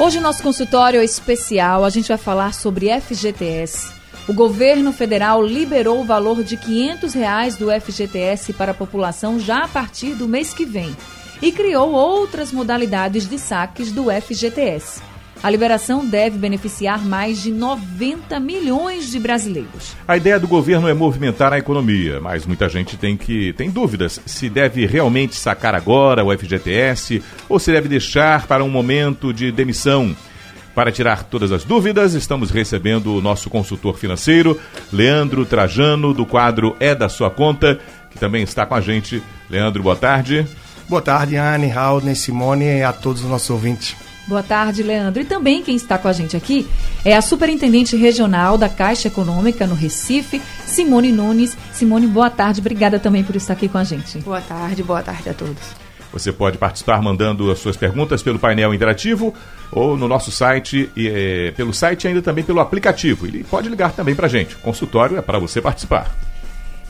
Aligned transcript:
Hoje, 0.00 0.20
nosso 0.20 0.44
consultório 0.44 1.00
é 1.00 1.04
especial, 1.04 1.84
a 1.84 1.90
gente 1.90 2.06
vai 2.06 2.16
falar 2.16 2.54
sobre 2.54 2.88
FGTS. 3.00 3.92
O 4.28 4.32
governo 4.32 4.92
federal 4.92 5.44
liberou 5.44 6.00
o 6.00 6.04
valor 6.04 6.44
de 6.44 6.56
500 6.56 7.12
reais 7.14 7.56
do 7.56 7.66
FGTS 7.68 8.52
para 8.52 8.70
a 8.70 8.74
população 8.74 9.40
já 9.40 9.64
a 9.64 9.68
partir 9.68 10.14
do 10.14 10.28
mês 10.28 10.54
que 10.54 10.64
vem 10.64 10.96
e 11.42 11.50
criou 11.50 11.90
outras 11.90 12.52
modalidades 12.52 13.28
de 13.28 13.40
saques 13.40 13.90
do 13.90 14.04
FGTS. 14.04 15.02
A 15.40 15.50
liberação 15.50 16.04
deve 16.04 16.36
beneficiar 16.36 17.04
mais 17.04 17.40
de 17.40 17.52
90 17.52 18.40
milhões 18.40 19.08
de 19.08 19.20
brasileiros. 19.20 19.94
A 20.06 20.16
ideia 20.16 20.38
do 20.38 20.48
governo 20.48 20.88
é 20.88 20.94
movimentar 20.94 21.52
a 21.52 21.58
economia, 21.58 22.20
mas 22.20 22.44
muita 22.44 22.68
gente 22.68 22.96
tem 22.96 23.16
que 23.16 23.52
tem 23.52 23.70
dúvidas 23.70 24.20
se 24.26 24.50
deve 24.50 24.84
realmente 24.84 25.36
sacar 25.36 25.76
agora 25.76 26.24
o 26.24 26.36
FGTS 26.36 27.22
ou 27.48 27.60
se 27.60 27.70
deve 27.70 27.88
deixar 27.88 28.48
para 28.48 28.64
um 28.64 28.68
momento 28.68 29.32
de 29.32 29.52
demissão. 29.52 30.14
Para 30.74 30.92
tirar 30.92 31.24
todas 31.24 31.50
as 31.52 31.64
dúvidas, 31.64 32.14
estamos 32.14 32.50
recebendo 32.50 33.14
o 33.14 33.20
nosso 33.20 33.48
consultor 33.48 33.96
financeiro, 33.96 34.60
Leandro 34.92 35.44
Trajano, 35.44 36.12
do 36.12 36.26
quadro 36.26 36.76
É 36.78 36.94
da 36.94 37.08
Sua 37.08 37.30
Conta, 37.30 37.78
que 38.10 38.18
também 38.18 38.42
está 38.42 38.66
com 38.66 38.74
a 38.74 38.80
gente. 38.80 39.22
Leandro, 39.50 39.82
boa 39.82 39.96
tarde. 39.96 40.46
Boa 40.88 41.02
tarde, 41.02 41.36
Anne, 41.36 41.68
Raul, 41.68 42.00
Simone 42.14 42.64
e 42.64 42.82
a 42.82 42.92
todos 42.92 43.22
os 43.22 43.28
nossos 43.28 43.50
ouvintes. 43.50 44.07
Boa 44.28 44.42
tarde, 44.42 44.82
Leandro. 44.82 45.22
E 45.22 45.24
também 45.24 45.62
quem 45.62 45.74
está 45.74 45.96
com 45.96 46.06
a 46.06 46.12
gente 46.12 46.36
aqui 46.36 46.68
é 47.02 47.16
a 47.16 47.22
Superintendente 47.22 47.96
Regional 47.96 48.58
da 48.58 48.68
Caixa 48.68 49.08
Econômica 49.08 49.66
no 49.66 49.74
Recife, 49.74 50.42
Simone 50.66 51.10
Nunes. 51.10 51.56
Simone, 51.72 52.06
boa 52.06 52.28
tarde. 52.28 52.60
Obrigada 52.60 52.98
também 52.98 53.24
por 53.24 53.34
estar 53.34 53.54
aqui 53.54 53.68
com 53.68 53.78
a 53.78 53.84
gente. 53.84 54.18
Boa 54.18 54.42
tarde, 54.42 54.82
boa 54.82 55.02
tarde 55.02 55.30
a 55.30 55.34
todos. 55.34 55.88
Você 56.12 56.30
pode 56.30 56.58
participar 56.58 57.00
mandando 57.02 57.50
as 57.50 57.58
suas 57.58 57.76
perguntas 57.76 58.22
pelo 58.22 58.38
painel 58.38 58.74
interativo 58.74 59.32
ou 59.72 59.96
no 59.96 60.06
nosso 60.06 60.30
site, 60.30 60.90
e, 60.94 61.08
é, 61.08 61.50
pelo 61.52 61.72
site 61.72 62.04
e 62.04 62.08
ainda 62.08 62.20
também 62.20 62.44
pelo 62.44 62.60
aplicativo. 62.60 63.26
E 63.26 63.42
pode 63.44 63.68
ligar 63.70 63.92
também 63.92 64.14
para 64.14 64.26
a 64.26 64.30
gente. 64.30 64.56
O 64.56 64.58
consultório 64.58 65.16
é 65.16 65.22
para 65.22 65.38
você 65.38 65.60
participar. 65.60 66.27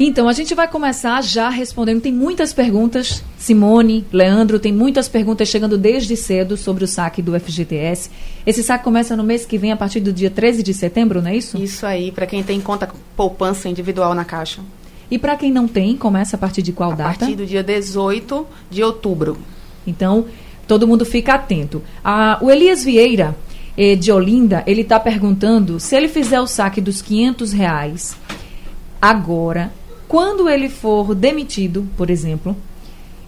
Então, 0.01 0.29
a 0.29 0.33
gente 0.33 0.55
vai 0.55 0.69
começar 0.69 1.21
já 1.23 1.49
respondendo. 1.49 2.01
Tem 2.01 2.13
muitas 2.13 2.53
perguntas, 2.53 3.25
Simone, 3.37 4.07
Leandro, 4.13 4.61
tem 4.61 4.73
muitas 4.73 5.09
perguntas 5.09 5.49
chegando 5.49 5.77
desde 5.77 6.17
cedo 6.17 6.57
sobre 6.57 6.85
o 6.85 6.87
saque 6.87 7.21
do 7.21 7.39
FGTS. 7.39 8.09
Esse 8.47 8.63
saque 8.63 8.85
começa 8.85 9.17
no 9.17 9.25
mês 9.25 9.45
que 9.45 9.59
vem, 9.59 9.73
a 9.73 9.77
partir 9.77 9.99
do 9.99 10.13
dia 10.13 10.31
13 10.31 10.63
de 10.63 10.73
setembro, 10.73 11.21
não 11.21 11.31
é 11.31 11.37
isso? 11.37 11.59
Isso 11.59 11.85
aí, 11.85 12.13
para 12.13 12.27
quem 12.27 12.45
tem 12.45 12.61
conta 12.61 12.89
poupança 13.17 13.69
individual 13.69 14.15
na 14.15 14.25
Caixa. 14.25 14.61
E 15.11 15.19
para 15.19 15.37
quem 15.37 15.51
não 15.51 15.67
tem, 15.67 15.97
começa 15.97 16.37
a 16.37 16.39
partir 16.39 16.63
de 16.63 16.73
qual 16.73 16.93
a 16.93 16.95
data? 16.95 17.11
A 17.11 17.19
partir 17.19 17.35
do 17.35 17.45
dia 17.45 17.65
18 17.65 18.47
de 18.71 18.85
outubro. 18.85 19.37
Então, 19.85 20.27
todo 20.69 20.87
mundo 20.87 21.05
fica 21.05 21.35
atento. 21.35 21.83
Ah, 22.05 22.39
o 22.41 22.49
Elias 22.49 22.85
Vieira, 22.85 23.35
eh, 23.77 23.97
de 23.97 24.13
Olinda, 24.13 24.63
ele 24.65 24.83
está 24.83 25.01
perguntando 25.01 25.81
se 25.81 25.97
ele 25.97 26.07
fizer 26.07 26.41
o 26.41 26.47
saque 26.47 26.81
dos 26.81 27.03
500 27.03 27.53
reais 27.53 28.17
agora 29.01 29.73
quando 30.09 30.49
ele 30.49 30.69
for 30.69 31.15
demitido, 31.15 31.87
por 31.97 32.09
exemplo, 32.09 32.57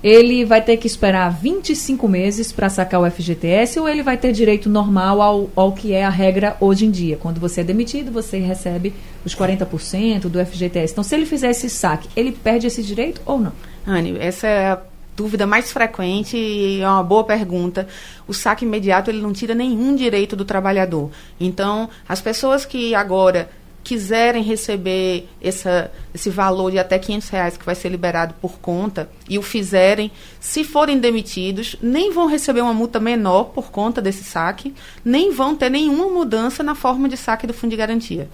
ele 0.02 0.46
vai 0.46 0.62
ter 0.62 0.78
que 0.78 0.86
esperar 0.86 1.28
25 1.28 2.08
meses 2.08 2.50
para 2.50 2.70
sacar 2.70 3.02
o 3.02 3.10
FGTS 3.10 3.78
ou 3.78 3.86
ele 3.86 4.02
vai 4.02 4.16
ter 4.16 4.32
direito 4.32 4.70
normal 4.70 5.20
ao, 5.20 5.50
ao 5.54 5.72
que 5.72 5.92
é 5.92 6.04
a 6.04 6.08
regra 6.08 6.56
hoje 6.58 6.86
em 6.86 6.90
dia? 6.90 7.18
Quando 7.18 7.38
você 7.38 7.60
é 7.60 7.64
demitido, 7.64 8.10
você 8.10 8.38
recebe 8.38 8.94
os 9.26 9.34
40% 9.34 10.22
do 10.22 10.44
FGTS. 10.44 10.92
Então, 10.92 11.04
se 11.04 11.14
ele 11.14 11.26
fizer 11.26 11.50
esse 11.50 11.68
saque, 11.68 12.08
ele 12.16 12.32
perde 12.32 12.66
esse 12.66 12.82
direito 12.82 13.20
ou 13.26 13.38
não? 13.38 13.52
Anne, 13.86 14.16
essa 14.18 14.46
é 14.46 14.70
a 14.70 14.80
dúvida 15.14 15.46
mais 15.46 15.70
frequente 15.70 16.34
e 16.34 16.80
é 16.80 16.88
uma 16.88 17.02
boa 17.02 17.24
pergunta. 17.24 17.86
O 18.26 18.32
saque 18.32 18.64
imediato 18.64 19.10
ele 19.10 19.20
não 19.20 19.34
tira 19.34 19.54
nenhum 19.54 19.94
direito 19.94 20.34
do 20.34 20.46
trabalhador. 20.46 21.10
Então, 21.38 21.90
as 22.08 22.22
pessoas 22.22 22.64
que 22.64 22.94
agora 22.94 23.50
quiserem 23.82 24.42
receber 24.42 25.28
essa, 25.40 25.90
esse 26.14 26.30
valor 26.30 26.70
de 26.70 26.78
até 26.78 26.98
500 26.98 27.28
reais 27.28 27.56
que 27.56 27.64
vai 27.64 27.74
ser 27.74 27.88
liberado 27.88 28.34
por 28.40 28.58
conta 28.58 29.08
e 29.28 29.38
o 29.38 29.42
fizerem, 29.42 30.10
se 30.38 30.64
forem 30.64 30.98
demitidos, 30.98 31.76
nem 31.82 32.12
vão 32.12 32.26
receber 32.26 32.60
uma 32.60 32.74
multa 32.74 33.00
menor 33.00 33.44
por 33.44 33.70
conta 33.70 34.02
desse 34.02 34.24
saque, 34.24 34.74
nem 35.04 35.32
vão 35.32 35.56
ter 35.56 35.70
nenhuma 35.70 36.08
mudança 36.08 36.62
na 36.62 36.74
forma 36.74 37.08
de 37.08 37.16
saque 37.16 37.46
do 37.46 37.54
fundo 37.54 37.70
de 37.70 37.76
garantia. 37.76 38.28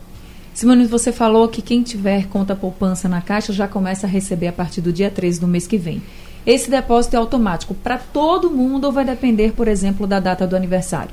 Simone, 0.53 0.87
você 0.87 1.13
falou 1.13 1.49
que 1.49 1.61
quem 1.61 1.83
tiver 1.83 2.29
conta 2.29 2.57
poupança 2.57 3.09
na 3.09 3.21
Caixa 3.21 3.53
já 3.53 3.69
começa 3.69 4.07
a 4.07 4.11
receber 4.11 4.49
a 4.49 4.53
partir 4.53 4.81
do 4.81 4.93
dia 4.93 5.11
13 5.11 5.41
do 5.41 5.47
mês 5.47 5.67
que 5.67 5.77
vem. 5.77 6.03
Esse 6.47 6.71
depósito 6.71 7.17
é 7.17 7.19
automático 7.19 7.75
para 7.75 7.99
todo 7.99 8.51
mundo 8.51 8.85
ou 8.85 8.93
vai 8.93 9.05
depender, 9.05 9.53
por 9.53 9.69
exemplo, 9.69 10.07
da 10.07 10.21
data 10.21 10.47
do 10.47 10.57
aniversário? 10.57 11.11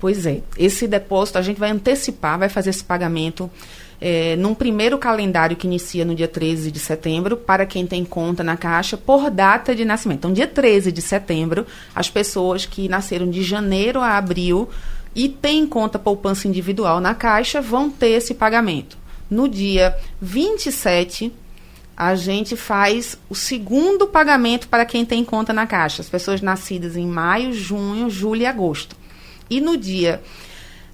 Pois 0.00 0.24
é. 0.24 0.40
Esse 0.58 0.88
depósito 0.88 1.36
a 1.36 1.42
gente 1.42 1.60
vai 1.60 1.70
antecipar, 1.70 2.38
vai 2.38 2.48
fazer 2.48 2.70
esse 2.70 2.82
pagamento 2.82 3.50
é, 4.00 4.34
num 4.36 4.54
primeiro 4.54 4.96
calendário 4.96 5.56
que 5.56 5.66
inicia 5.66 6.06
no 6.06 6.14
dia 6.14 6.26
13 6.26 6.70
de 6.70 6.78
setembro, 6.78 7.36
para 7.36 7.66
quem 7.66 7.86
tem 7.86 8.02
conta 8.02 8.42
na 8.42 8.56
Caixa, 8.56 8.96
por 8.96 9.30
data 9.30 9.74
de 9.74 9.84
nascimento. 9.84 10.20
Então, 10.20 10.32
dia 10.32 10.46
13 10.46 10.90
de 10.90 11.02
setembro, 11.02 11.66
as 11.94 12.08
pessoas 12.08 12.64
que 12.64 12.88
nasceram 12.88 13.28
de 13.28 13.42
janeiro 13.42 14.00
a 14.00 14.16
abril 14.16 14.70
e 15.14 15.28
têm 15.28 15.66
conta 15.66 15.98
poupança 15.98 16.48
individual 16.48 16.98
na 16.98 17.14
Caixa 17.14 17.60
vão 17.60 17.90
ter 17.90 18.10
esse 18.10 18.32
pagamento. 18.32 18.96
No 19.28 19.46
dia 19.48 19.94
27, 20.20 21.30
a 21.94 22.14
gente 22.14 22.56
faz 22.56 23.18
o 23.28 23.34
segundo 23.34 24.06
pagamento 24.06 24.66
para 24.66 24.86
quem 24.86 25.04
tem 25.04 25.22
conta 25.22 25.52
na 25.52 25.66
Caixa. 25.66 26.00
As 26.00 26.08
pessoas 26.08 26.40
nascidas 26.40 26.96
em 26.96 27.06
maio, 27.06 27.52
junho, 27.52 28.08
julho 28.08 28.40
e 28.40 28.46
agosto. 28.46 28.96
E 29.50 29.60
no 29.60 29.76
dia 29.76 30.22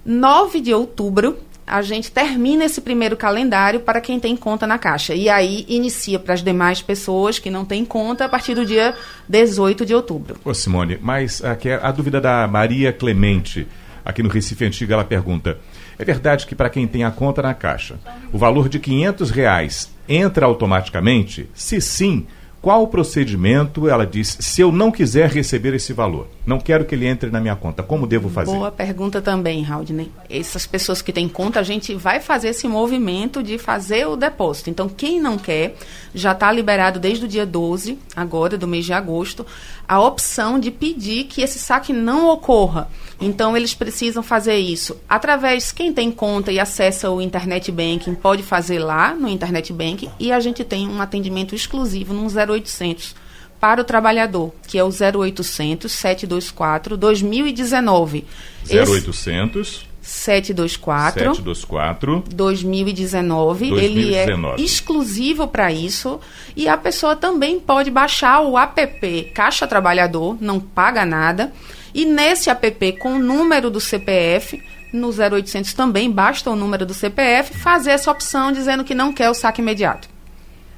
9 0.03 0.59
de 0.59 0.73
outubro, 0.73 1.37
a 1.67 1.81
gente 1.81 2.09
termina 2.11 2.63
esse 2.63 2.79
primeiro 2.79 3.17
calendário 3.17 3.81
para 3.81 3.99
quem 3.99 4.19
tem 4.19 4.37
conta 4.37 4.65
na 4.65 4.79
Caixa. 4.79 5.13
E 5.13 5.29
aí 5.29 5.65
inicia 5.67 6.17
para 6.17 6.33
as 6.33 6.41
demais 6.41 6.81
pessoas 6.81 7.37
que 7.37 7.49
não 7.49 7.65
têm 7.65 7.83
conta 7.83 8.23
a 8.25 8.29
partir 8.29 8.55
do 8.55 8.65
dia 8.65 8.95
18 9.27 9.85
de 9.85 9.93
outubro. 9.93 10.39
Ô 10.45 10.53
Simone, 10.53 10.97
mas 11.01 11.43
aqui 11.43 11.69
a 11.69 11.91
dúvida 11.91 12.21
da 12.21 12.47
Maria 12.47 12.93
Clemente, 12.93 13.67
aqui 14.03 14.23
no 14.23 14.29
Recife 14.29 14.63
Antigo, 14.63 14.93
ela 14.93 15.03
pergunta: 15.03 15.59
é 15.99 16.05
verdade 16.05 16.47
que 16.47 16.55
para 16.55 16.69
quem 16.69 16.87
tem 16.87 17.03
a 17.03 17.11
conta 17.11 17.41
na 17.41 17.53
Caixa, 17.53 17.99
o 18.31 18.37
valor 18.37 18.69
de 18.69 18.79
500 18.79 19.29
reais 19.29 19.93
entra 20.07 20.45
automaticamente? 20.45 21.49
Se 21.53 21.81
sim, 21.81 22.25
qual 22.61 22.83
o 22.83 22.87
procedimento? 22.87 23.87
Ela 23.87 24.05
diz: 24.05 24.37
se 24.39 24.61
eu 24.61 24.71
não 24.71 24.91
quiser 24.91 25.29
receber 25.29 25.73
esse 25.73 25.93
valor, 25.93 26.27
não 26.45 26.59
quero 26.59 26.85
que 26.85 26.95
ele 26.95 27.05
entre 27.05 27.29
na 27.29 27.39
minha 27.39 27.55
conta, 27.55 27.83
como 27.83 28.07
devo 28.07 28.29
fazer? 28.29 28.51
Boa 28.51 28.71
pergunta 28.71 29.21
também, 29.21 29.61
Raudney. 29.61 30.11
Essas 30.29 30.65
pessoas 30.65 31.01
que 31.01 31.13
têm 31.13 31.29
conta, 31.29 31.59
a 31.59 31.63
gente 31.63 31.93
vai 31.95 32.19
fazer 32.19 32.49
esse 32.49 32.67
movimento 32.67 33.43
de 33.43 33.57
fazer 33.57 34.07
o 34.07 34.15
depósito. 34.15 34.69
Então, 34.69 34.89
quem 34.89 35.19
não 35.21 35.37
quer, 35.37 35.75
já 36.13 36.31
está 36.31 36.51
liberado 36.51 36.99
desde 36.99 37.25
o 37.25 37.27
dia 37.27 37.45
12, 37.45 37.99
agora, 38.15 38.57
do 38.57 38.67
mês 38.67 38.85
de 38.85 38.93
agosto, 38.93 39.45
a 39.87 39.99
opção 40.01 40.59
de 40.59 40.71
pedir 40.71 41.25
que 41.25 41.41
esse 41.41 41.59
saque 41.59 41.93
não 41.93 42.29
ocorra. 42.29 42.89
Então, 43.19 43.57
eles 43.57 43.73
precisam 43.73 44.21
fazer 44.21 44.57
isso 44.57 44.97
através, 45.09 45.71
quem 45.71 45.91
tem 45.91 46.11
conta 46.11 46.51
e 46.51 46.59
acessa 46.59 47.09
o 47.09 47.19
Internet 47.21 47.71
Banking, 47.71 48.13
pode 48.13 48.43
fazer 48.43 48.79
lá 48.79 49.13
no 49.13 49.27
Internet 49.27 49.73
Banking 49.73 50.09
e 50.19 50.31
a 50.31 50.39
gente 50.39 50.63
tem 50.63 50.87
um 50.87 51.01
atendimento 51.01 51.55
exclusivo 51.55 52.13
no 52.13 52.27
0800 52.27 53.15
para 53.59 53.81
o 53.81 53.83
trabalhador, 53.83 54.53
que 54.67 54.77
é 54.77 54.83
o 54.83 54.89
0800 54.89 55.91
724 55.91 56.95
2019. 56.95 58.23
0800 58.69 59.87
724 59.99 61.35
724 61.35 62.23
2019. 62.33 63.69
2019. 63.69 63.83
Ele 63.83 64.15
é 64.15 64.61
exclusivo 64.61 65.47
para 65.47 65.71
isso 65.71 66.19
e 66.55 66.67
a 66.67 66.77
pessoa 66.77 67.15
também 67.15 67.59
pode 67.59 67.89
baixar 67.89 68.41
o 68.41 68.57
app 68.57 69.31
Caixa 69.33 69.67
Trabalhador, 69.67 70.37
não 70.39 70.59
paga 70.59 71.05
nada 71.05 71.51
e 71.93 72.05
nesse 72.05 72.49
app, 72.49 72.93
com 72.93 73.15
o 73.15 73.19
número 73.19 73.69
do 73.69 73.79
CPF, 73.79 74.61
no 74.93 75.09
0800 75.09 75.73
também 75.73 76.09
basta 76.09 76.49
o 76.49 76.55
número 76.55 76.85
do 76.85 76.93
CPF, 76.93 77.57
fazer 77.57 77.91
essa 77.91 78.11
opção 78.11 78.51
dizendo 78.51 78.83
que 78.83 78.95
não 78.95 79.13
quer 79.13 79.29
o 79.29 79.33
saque 79.33 79.61
imediato. 79.61 80.09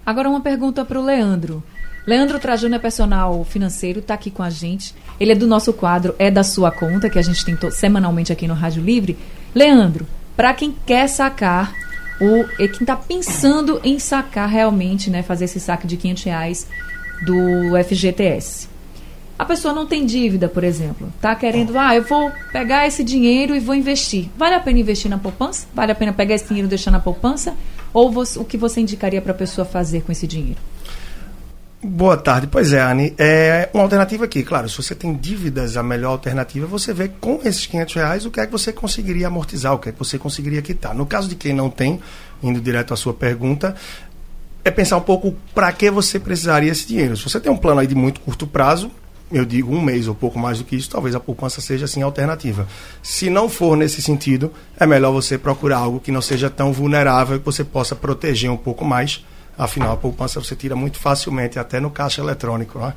Agora 0.06 0.30
uma 0.30 0.42
pergunta 0.42 0.84
para 0.84 1.00
o 1.00 1.04
Leandro. 1.04 1.64
Leandro 2.08 2.40
Trajano 2.40 2.76
é 2.76 2.80
personal 2.80 3.44
financeiro, 3.44 4.00
está 4.00 4.16
aqui 4.16 4.32
com 4.32 4.42
a 4.42 4.50
gente. 4.50 4.96
Ele 5.20 5.34
é 5.34 5.36
do 5.36 5.46
nosso 5.46 5.72
quadro 5.72 6.16
É 6.18 6.32
da 6.32 6.44
Sua 6.44 6.72
Conta, 6.72 7.10
que 7.10 7.20
a 7.20 7.22
gente 7.22 7.46
tem 7.46 7.56
semanalmente 7.70 8.34
aqui 8.34 8.48
no 8.48 8.56
Rádio 8.56 8.82
Livre. 8.82 9.18
Leandro, 9.54 10.08
para 10.36 10.54
quem 10.54 10.76
quer 10.86 11.08
sacar 11.08 11.72
o 12.20 12.46
e 12.58 12.68
quem 12.68 12.82
está 12.82 12.96
pensando 12.96 13.80
em 13.84 14.00
sacar 14.00 14.50
realmente, 14.50 15.10
né, 15.10 15.22
fazer 15.22 15.46
esse 15.46 15.60
saque 15.60 15.86
de 15.86 15.98
500 15.98 16.24
reais 16.24 16.68
do 17.26 17.78
FGTS. 17.84 18.68
A 19.40 19.46
pessoa 19.46 19.74
não 19.74 19.86
tem 19.86 20.06
dívida, 20.06 20.50
por 20.50 20.66
exemplo. 20.66 21.08
Está 21.16 21.34
querendo, 21.34 21.80
ah, 21.80 21.96
eu 21.96 22.04
vou 22.04 22.30
pegar 22.52 22.86
esse 22.86 23.06
dinheiro 23.06 23.56
e 23.56 23.60
vou 23.62 23.74
investir. 23.74 24.28
Vale 24.38 24.54
a 24.54 24.60
pena 24.60 24.80
investir 24.80 25.10
na 25.10 25.18
poupança? 25.18 25.66
Vale 25.74 25.94
a 25.94 25.96
pena 25.96 26.12
pegar 26.12 26.36
esse 26.36 26.46
dinheiro 26.46 26.68
e 26.68 26.70
deixar 26.70 26.92
na 26.92 27.00
poupança? 27.00 27.56
Ou 27.94 28.12
você, 28.12 28.38
o 28.38 28.44
que 28.44 28.58
você 28.58 28.82
indicaria 28.82 29.22
para 29.22 29.32
a 29.32 29.36
pessoa 29.36 29.64
fazer 29.64 30.02
com 30.02 30.12
esse 30.12 30.28
dinheiro? 30.28 30.60
Boa 31.82 32.18
tarde. 32.18 32.48
Pois 32.48 32.74
é, 32.74 32.82
Anne. 32.82 33.14
É 33.18 33.70
uma 33.74 33.84
alternativa 33.84 34.26
aqui. 34.26 34.44
Claro, 34.44 34.68
se 34.68 34.76
você 34.76 34.94
tem 34.94 35.16
dívidas, 35.16 35.78
a 35.78 35.84
melhor 35.84 36.12
alternativa 36.12 36.66
é 36.66 36.70
você 36.70 36.94
ver 36.94 37.14
com 37.22 37.40
esses 37.46 37.66
500 37.66 37.96
reais 37.96 38.26
o 38.26 38.32
que 38.32 38.42
é 38.42 38.46
que 38.46 38.52
você 38.52 38.74
conseguiria 38.74 39.28
amortizar, 39.28 39.74
o 39.74 39.80
que 39.80 39.88
é 39.88 39.94
que 39.94 40.00
você 40.00 40.20
conseguiria 40.20 40.62
quitar. 40.62 40.94
No 40.94 41.06
caso 41.06 41.30
de 41.30 41.36
quem 41.36 41.54
não 41.54 41.70
tem, 41.70 42.02
indo 42.44 42.60
direto 42.60 42.94
à 42.94 42.98
sua 42.98 43.14
pergunta, 43.14 43.74
é 44.66 44.70
pensar 44.70 44.98
um 44.98 45.02
pouco 45.02 45.34
para 45.56 45.72
que 45.72 45.90
você 45.90 46.20
precisaria 46.20 46.70
esse 46.70 46.86
dinheiro. 46.86 47.16
Se 47.16 47.24
você 47.24 47.40
tem 47.40 47.50
um 47.50 47.56
plano 47.56 47.80
aí 47.80 47.88
de 47.88 47.96
muito 47.96 48.20
curto 48.20 48.46
prazo, 48.46 48.92
eu 49.32 49.46
digo 49.46 49.74
um 49.74 49.82
mês 49.82 50.08
ou 50.08 50.16
pouco 50.16 50.40
mais 50.40 50.58
do 50.58 50.64
que 50.64 50.76
isso, 50.76 50.90
talvez 50.90 51.16
a 51.16 51.20
poupança 51.20 51.62
seja 51.62 51.86
assim 51.86 52.02
alternativa. 52.02 52.68
Se 53.02 53.30
não 53.30 53.48
for 53.48 53.78
nesse 53.78 54.02
sentido, 54.02 54.52
é 54.80 54.86
melhor 54.86 55.12
você 55.12 55.38
procurar 55.38 55.78
algo 55.78 56.00
que 56.00 56.12
não 56.12 56.22
seja 56.22 56.50
tão 56.50 56.74
vulnerável 56.74 57.40
que 57.40 57.46
você 57.46 57.64
possa 57.64 57.96
proteger 57.96 58.50
um 58.50 58.58
pouco 58.58 58.84
mais 58.84 59.24
Afinal, 59.60 59.92
a 59.92 59.98
poupança 59.98 60.40
você 60.40 60.56
tira 60.56 60.74
muito 60.74 60.98
facilmente, 60.98 61.60
até 61.60 61.82
no 61.82 61.92
caixa 61.92 62.22
eletrônico. 62.22 62.80
Né? 62.80 62.94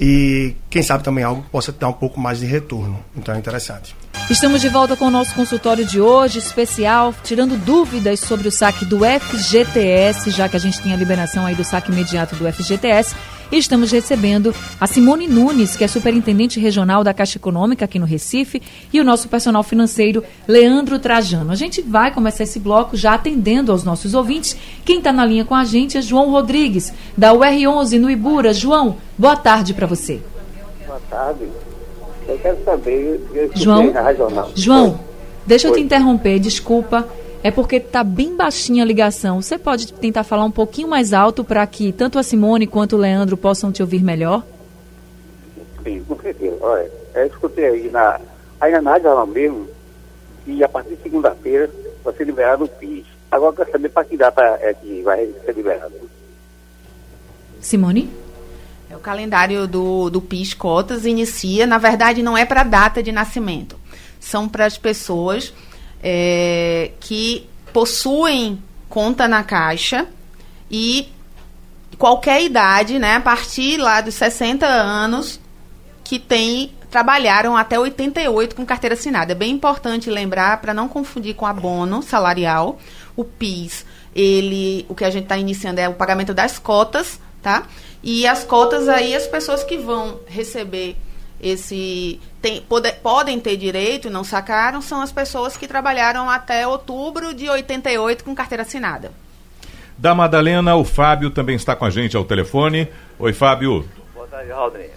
E 0.00 0.54
quem 0.70 0.80
sabe 0.80 1.02
também 1.02 1.24
algo 1.24 1.42
que 1.42 1.50
possa 1.50 1.72
dar 1.72 1.88
um 1.88 1.92
pouco 1.92 2.20
mais 2.20 2.38
de 2.38 2.46
retorno. 2.46 3.04
Então 3.16 3.34
é 3.34 3.38
interessante. 3.38 3.96
Estamos 4.30 4.60
de 4.60 4.68
volta 4.68 4.96
com 4.96 5.06
o 5.06 5.10
nosso 5.10 5.34
consultório 5.34 5.84
de 5.84 6.00
hoje, 6.00 6.38
especial, 6.38 7.12
tirando 7.24 7.56
dúvidas 7.56 8.20
sobre 8.20 8.46
o 8.46 8.52
saque 8.52 8.84
do 8.84 9.00
FGTS, 9.00 10.30
já 10.30 10.48
que 10.48 10.54
a 10.56 10.60
gente 10.60 10.80
tem 10.80 10.92
a 10.92 10.96
liberação 10.96 11.44
aí 11.44 11.56
do 11.56 11.64
saque 11.64 11.90
imediato 11.90 12.36
do 12.36 12.50
FGTS. 12.50 13.16
E 13.52 13.58
estamos 13.58 13.90
recebendo 13.90 14.54
a 14.80 14.86
Simone 14.86 15.28
Nunes, 15.28 15.76
que 15.76 15.84
é 15.84 15.88
superintendente 15.88 16.58
regional 16.58 17.04
da 17.04 17.14
Caixa 17.14 17.38
Econômica 17.38 17.84
aqui 17.84 17.98
no 17.98 18.06
Recife, 18.06 18.62
e 18.92 19.00
o 19.00 19.04
nosso 19.04 19.28
personal 19.28 19.62
financeiro, 19.62 20.24
Leandro 20.48 20.98
Trajano. 20.98 21.52
A 21.52 21.54
gente 21.54 21.82
vai 21.82 22.12
começar 22.12 22.44
esse 22.44 22.58
bloco 22.58 22.96
já 22.96 23.14
atendendo 23.14 23.70
aos 23.70 23.84
nossos 23.84 24.14
ouvintes. 24.14 24.56
Quem 24.84 24.98
está 24.98 25.12
na 25.12 25.24
linha 25.24 25.44
com 25.44 25.54
a 25.54 25.64
gente 25.64 25.98
é 25.98 26.02
João 26.02 26.30
Rodrigues, 26.30 26.92
da 27.16 27.32
UR11 27.32 27.98
no 27.98 28.10
Ibura. 28.10 28.52
João, 28.52 28.96
boa 29.16 29.36
tarde 29.36 29.74
para 29.74 29.86
você. 29.86 30.20
Boa 30.86 31.00
tarde. 31.10 31.44
Eu 32.26 32.38
quero 32.38 32.64
saber. 32.64 33.20
Eu 33.34 33.50
João, 33.54 33.92
João, 34.54 35.00
deixa 35.46 35.68
eu 35.68 35.72
te 35.72 35.80
interromper, 35.80 36.38
desculpa 36.38 37.06
é 37.44 37.50
porque 37.50 37.76
está 37.76 38.02
bem 38.02 38.34
baixinha 38.34 38.82
a 38.82 38.86
ligação. 38.86 39.42
Você 39.42 39.58
pode 39.58 39.92
tentar 39.92 40.24
falar 40.24 40.44
um 40.44 40.50
pouquinho 40.50 40.88
mais 40.88 41.12
alto 41.12 41.44
para 41.44 41.64
que 41.66 41.92
tanto 41.92 42.18
a 42.18 42.22
Simone 42.22 42.66
quanto 42.66 42.96
o 42.96 42.98
Leandro 42.98 43.36
possam 43.36 43.70
te 43.70 43.82
ouvir 43.82 44.02
melhor? 44.02 44.42
Sim, 45.82 46.02
com 46.08 46.18
certeza. 46.18 46.56
Olha, 46.62 46.90
eu 47.14 47.26
escutei 47.26 47.66
aí 47.66 47.90
na, 47.90 48.18
aí 48.58 48.72
na 48.72 48.80
Nádia 48.80 49.12
lá 49.12 49.26
mesmo, 49.26 49.68
e 50.46 50.64
a 50.64 50.68
partir 50.70 50.96
de 50.96 51.02
segunda-feira 51.02 51.70
vai 52.02 52.14
ser 52.14 52.24
liberado 52.24 52.64
o 52.64 52.68
PIS. 52.68 53.04
Agora 53.30 53.52
eu 53.52 53.56
quero 53.56 53.72
saber 53.72 53.90
para 53.90 54.04
que 54.06 54.16
data 54.16 54.42
é 54.62 54.72
que 54.72 55.02
vai 55.02 55.30
ser 55.44 55.54
liberado. 55.54 55.92
Simone? 57.60 58.10
É, 58.88 58.96
o 58.96 59.00
calendário 59.00 59.68
do, 59.68 60.08
do 60.08 60.22
PIS 60.22 60.54
Cotas 60.54 61.04
inicia, 61.04 61.66
na 61.66 61.76
verdade, 61.76 62.22
não 62.22 62.38
é 62.38 62.46
para 62.46 62.62
a 62.62 62.64
data 62.64 63.02
de 63.02 63.12
nascimento. 63.12 63.78
São 64.18 64.48
para 64.48 64.64
as 64.64 64.78
pessoas 64.78 65.52
é, 66.06 66.90
que 67.00 67.48
possuem 67.72 68.62
conta 68.90 69.26
na 69.26 69.42
Caixa 69.42 70.06
e 70.70 71.08
qualquer 71.96 72.42
idade, 72.42 72.98
né, 72.98 73.16
a 73.16 73.20
partir 73.20 73.78
lá 73.78 74.02
dos 74.02 74.14
60 74.14 74.66
anos, 74.66 75.40
que 76.04 76.18
tem 76.18 76.72
trabalharam 76.90 77.56
até 77.56 77.76
88 77.76 78.54
com 78.54 78.64
carteira 78.64 78.94
assinada. 78.94 79.32
É 79.32 79.34
bem 79.34 79.50
importante 79.50 80.08
lembrar 80.08 80.60
para 80.60 80.72
não 80.72 80.86
confundir 80.86 81.34
com 81.34 81.44
abono 81.44 82.02
salarial. 82.02 82.78
O 83.16 83.24
PIS, 83.24 83.84
ele, 84.14 84.86
o 84.88 84.94
que 84.94 85.04
a 85.04 85.10
gente 85.10 85.24
está 85.24 85.36
iniciando 85.36 85.80
é 85.80 85.88
o 85.88 85.94
pagamento 85.94 86.32
das 86.32 86.56
cotas, 86.56 87.18
tá? 87.42 87.66
E 88.00 88.28
as 88.28 88.44
cotas 88.44 88.88
aí 88.88 89.12
as 89.12 89.26
pessoas 89.26 89.64
que 89.64 89.76
vão 89.76 90.20
receber 90.26 90.96
esse 91.40 92.20
tem, 92.44 92.60
pode, 92.60 92.92
podem 92.96 93.40
ter 93.40 93.56
direito 93.56 94.08
e 94.08 94.10
não 94.10 94.22
sacaram 94.22 94.82
são 94.82 95.00
as 95.00 95.10
pessoas 95.10 95.56
que 95.56 95.66
trabalharam 95.66 96.28
até 96.28 96.66
outubro 96.66 97.32
de 97.32 97.48
88 97.48 98.22
com 98.22 98.34
carteira 98.34 98.64
assinada. 98.64 99.12
Da 99.96 100.14
Madalena, 100.14 100.76
o 100.76 100.84
Fábio 100.84 101.30
também 101.30 101.56
está 101.56 101.74
com 101.74 101.86
a 101.86 101.90
gente 101.90 102.14
ao 102.18 102.22
telefone. 102.22 102.86
Oi, 103.18 103.32
Fábio. 103.32 103.88
Boa 104.12 104.26
tarde, 104.26 104.50
Raulney. 104.50 104.90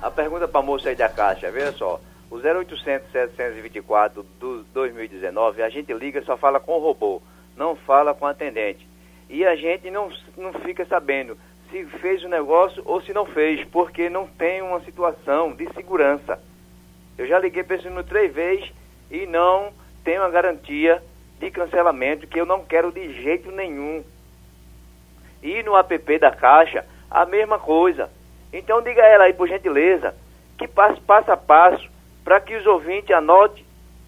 A 0.00 0.10
pergunta 0.10 0.48
para 0.48 0.60
a 0.60 0.64
moça 0.64 0.88
aí 0.88 0.96
da 0.96 1.06
Caixa, 1.10 1.50
veja 1.50 1.72
só. 1.72 2.00
O 2.30 2.36
0800 2.36 3.12
724 3.12 4.24
do 4.40 4.64
2019, 4.72 5.62
a 5.62 5.68
gente 5.68 5.92
liga 5.92 6.22
só 6.22 6.38
fala 6.38 6.58
com 6.58 6.78
o 6.78 6.80
robô, 6.80 7.20
não 7.54 7.76
fala 7.76 8.14
com 8.14 8.24
o 8.24 8.28
atendente. 8.28 8.88
E 9.28 9.44
a 9.44 9.54
gente 9.54 9.90
não, 9.90 10.08
não 10.38 10.54
fica 10.60 10.86
sabendo 10.86 11.36
se 11.70 11.84
fez 12.00 12.24
o 12.24 12.28
negócio 12.28 12.82
ou 12.86 13.02
se 13.02 13.12
não 13.12 13.26
fez, 13.26 13.66
porque 13.68 14.08
não 14.08 14.26
tem 14.26 14.62
uma 14.62 14.80
situação 14.80 15.52
de 15.52 15.70
segurança. 15.74 16.40
Eu 17.18 17.26
já 17.26 17.38
liguei 17.38 17.62
para 17.62 17.76
esse 17.76 17.86
número 17.86 18.06
três 18.06 18.32
vezes 18.32 18.72
e 19.10 19.26
não 19.26 19.72
tem 20.04 20.18
uma 20.18 20.30
garantia 20.30 21.02
de 21.38 21.50
cancelamento 21.50 22.26
que 22.26 22.40
eu 22.40 22.46
não 22.46 22.64
quero 22.64 22.92
de 22.92 23.22
jeito 23.22 23.50
nenhum. 23.50 24.04
E 25.42 25.62
no 25.62 25.76
app 25.76 26.18
da 26.18 26.30
Caixa, 26.30 26.84
a 27.10 27.24
mesma 27.24 27.58
coisa. 27.58 28.10
Então 28.52 28.82
diga 28.82 29.02
a 29.02 29.06
ela 29.06 29.24
aí, 29.24 29.32
por 29.32 29.48
gentileza, 29.48 30.14
que 30.58 30.66
passe 30.66 31.00
passo 31.00 31.30
a 31.30 31.36
passo 31.36 31.88
para 32.24 32.40
que 32.40 32.56
os 32.56 32.66
ouvintes 32.66 33.14
anotem, 33.14 33.64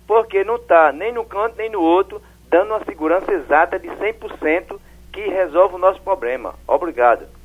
porque 0.06 0.42
não 0.42 0.56
está 0.56 0.90
nem 0.90 1.12
no 1.12 1.24
canto 1.24 1.56
nem 1.56 1.70
no 1.70 1.80
outro 1.80 2.20
dando 2.48 2.70
uma 2.70 2.84
segurança 2.84 3.30
exata 3.30 3.78
de 3.78 3.88
100% 3.88 4.78
que 5.12 5.28
resolve 5.28 5.74
o 5.74 5.78
nosso 5.78 6.00
problema. 6.00 6.54
Obrigado. 6.66 7.37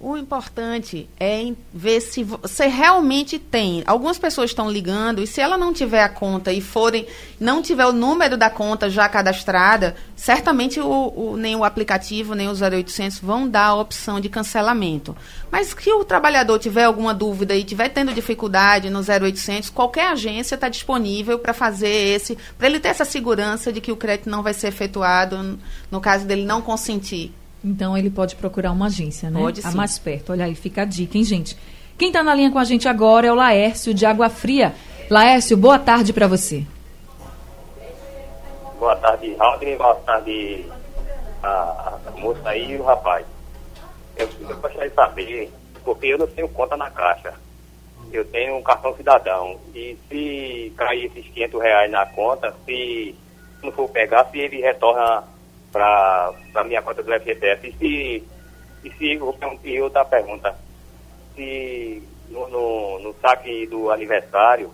O 0.00 0.16
importante 0.16 1.10
é 1.18 1.52
ver 1.74 2.00
se 2.00 2.22
você 2.22 2.68
realmente 2.68 3.36
tem. 3.36 3.82
Algumas 3.84 4.16
pessoas 4.16 4.50
estão 4.50 4.70
ligando 4.70 5.20
e 5.20 5.26
se 5.26 5.40
ela 5.40 5.58
não 5.58 5.72
tiver 5.72 6.04
a 6.04 6.08
conta 6.08 6.52
e 6.52 6.60
forem, 6.60 7.04
não 7.40 7.60
tiver 7.60 7.84
o 7.84 7.92
número 7.92 8.36
da 8.36 8.48
conta 8.48 8.88
já 8.88 9.08
cadastrada, 9.08 9.96
certamente 10.14 10.78
o, 10.78 10.86
o, 10.86 11.36
nem 11.36 11.56
o 11.56 11.64
aplicativo 11.64 12.36
nem 12.36 12.48
o 12.48 12.52
0800 12.52 13.18
vão 13.18 13.48
dar 13.48 13.66
a 13.66 13.74
opção 13.74 14.20
de 14.20 14.28
cancelamento. 14.28 15.16
Mas 15.50 15.74
se 15.76 15.92
o 15.92 16.04
trabalhador 16.04 16.60
tiver 16.60 16.84
alguma 16.84 17.12
dúvida 17.12 17.56
e 17.56 17.64
tiver 17.64 17.88
tendo 17.88 18.14
dificuldade 18.14 18.90
no 18.90 19.00
0800, 19.00 19.68
qualquer 19.68 20.12
agência 20.12 20.54
está 20.54 20.68
disponível 20.68 21.40
para 21.40 21.52
fazer 21.52 21.88
esse, 21.88 22.38
para 22.56 22.68
ele 22.68 22.78
ter 22.78 22.90
essa 22.90 23.04
segurança 23.04 23.72
de 23.72 23.80
que 23.80 23.90
o 23.90 23.96
crédito 23.96 24.30
não 24.30 24.44
vai 24.44 24.54
ser 24.54 24.68
efetuado 24.68 25.58
no 25.90 26.00
caso 26.00 26.24
dele 26.24 26.44
não 26.44 26.62
consentir. 26.62 27.32
Então 27.68 27.96
ele 27.96 28.08
pode 28.08 28.34
procurar 28.34 28.72
uma 28.72 28.86
agência, 28.86 29.30
né? 29.30 29.38
Pode 29.38 29.60
sim. 29.60 29.68
A 29.68 29.72
mais 29.72 29.98
perto. 29.98 30.32
Olha 30.32 30.46
aí, 30.46 30.54
fica 30.54 30.82
a 30.82 30.84
dica, 30.86 31.18
hein, 31.18 31.24
gente? 31.24 31.56
Quem 31.98 32.08
está 32.08 32.22
na 32.22 32.34
linha 32.34 32.50
com 32.50 32.58
a 32.58 32.64
gente 32.64 32.88
agora 32.88 33.26
é 33.26 33.32
o 33.32 33.34
Laércio 33.34 33.92
de 33.92 34.06
Água 34.06 34.30
Fria. 34.30 34.74
Laércio, 35.10 35.56
boa 35.56 35.78
tarde 35.78 36.12
para 36.12 36.26
você. 36.26 36.64
Boa 38.78 38.96
tarde, 38.96 39.34
Aldrin. 39.38 39.76
Boa 39.76 39.94
tarde, 39.96 40.64
a, 41.42 41.98
a 42.06 42.10
moça 42.18 42.48
aí 42.48 42.72
e 42.72 42.76
o 42.76 42.84
rapaz. 42.84 43.26
Eu, 44.16 44.28
eu 44.40 44.56
gostaria 44.56 44.88
de 44.88 44.94
saber, 44.94 45.52
porque 45.84 46.06
eu 46.06 46.18
não 46.18 46.26
tenho 46.26 46.48
conta 46.48 46.76
na 46.76 46.90
caixa. 46.90 47.34
Eu 48.10 48.24
tenho 48.26 48.56
um 48.56 48.62
cartão 48.62 48.96
cidadão. 48.96 49.58
E 49.74 49.96
se 50.08 50.72
cair 50.76 51.06
esses 51.06 51.26
500 51.32 51.60
reais 51.60 51.90
na 51.90 52.06
conta, 52.06 52.54
se 52.64 53.14
não 53.62 53.70
for 53.72 53.88
pegar, 53.90 54.24
se 54.30 54.38
ele 54.38 54.60
retorna 54.60 55.24
para 55.72 56.32
a 56.54 56.64
minha 56.64 56.82
conta 56.82 57.02
do 57.02 57.12
FGTS. 57.12 57.68
E 57.68 57.72
se, 57.72 58.24
e 58.84 58.90
se 58.92 59.20
e 59.64 59.80
outra 59.80 60.04
pergunta, 60.04 60.54
se 61.34 62.02
no, 62.28 62.48
no, 62.48 62.98
no, 63.00 63.14
saque 63.20 63.66
do 63.66 63.90
aniversário 63.90 64.70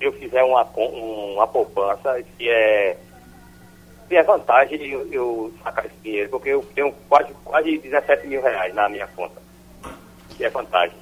eu 0.00 0.12
fizer 0.12 0.42
uma, 0.42 0.62
uma 0.62 1.46
poupança, 1.46 2.22
se 2.36 2.48
é, 2.48 2.96
se 4.08 4.16
é 4.16 4.22
vantagem 4.22 4.84
eu, 4.86 5.12
eu 5.12 5.54
sacar 5.62 5.86
esse 5.86 5.96
dinheiro, 6.02 6.30
porque 6.30 6.50
eu 6.50 6.62
tenho 6.74 6.92
quase, 7.08 7.32
quase 7.44 7.78
17 7.78 8.26
mil 8.26 8.42
reais 8.42 8.74
na 8.74 8.88
minha 8.88 9.06
conta. 9.08 9.40
Se 10.36 10.44
é 10.44 10.50
vantagem. 10.50 10.96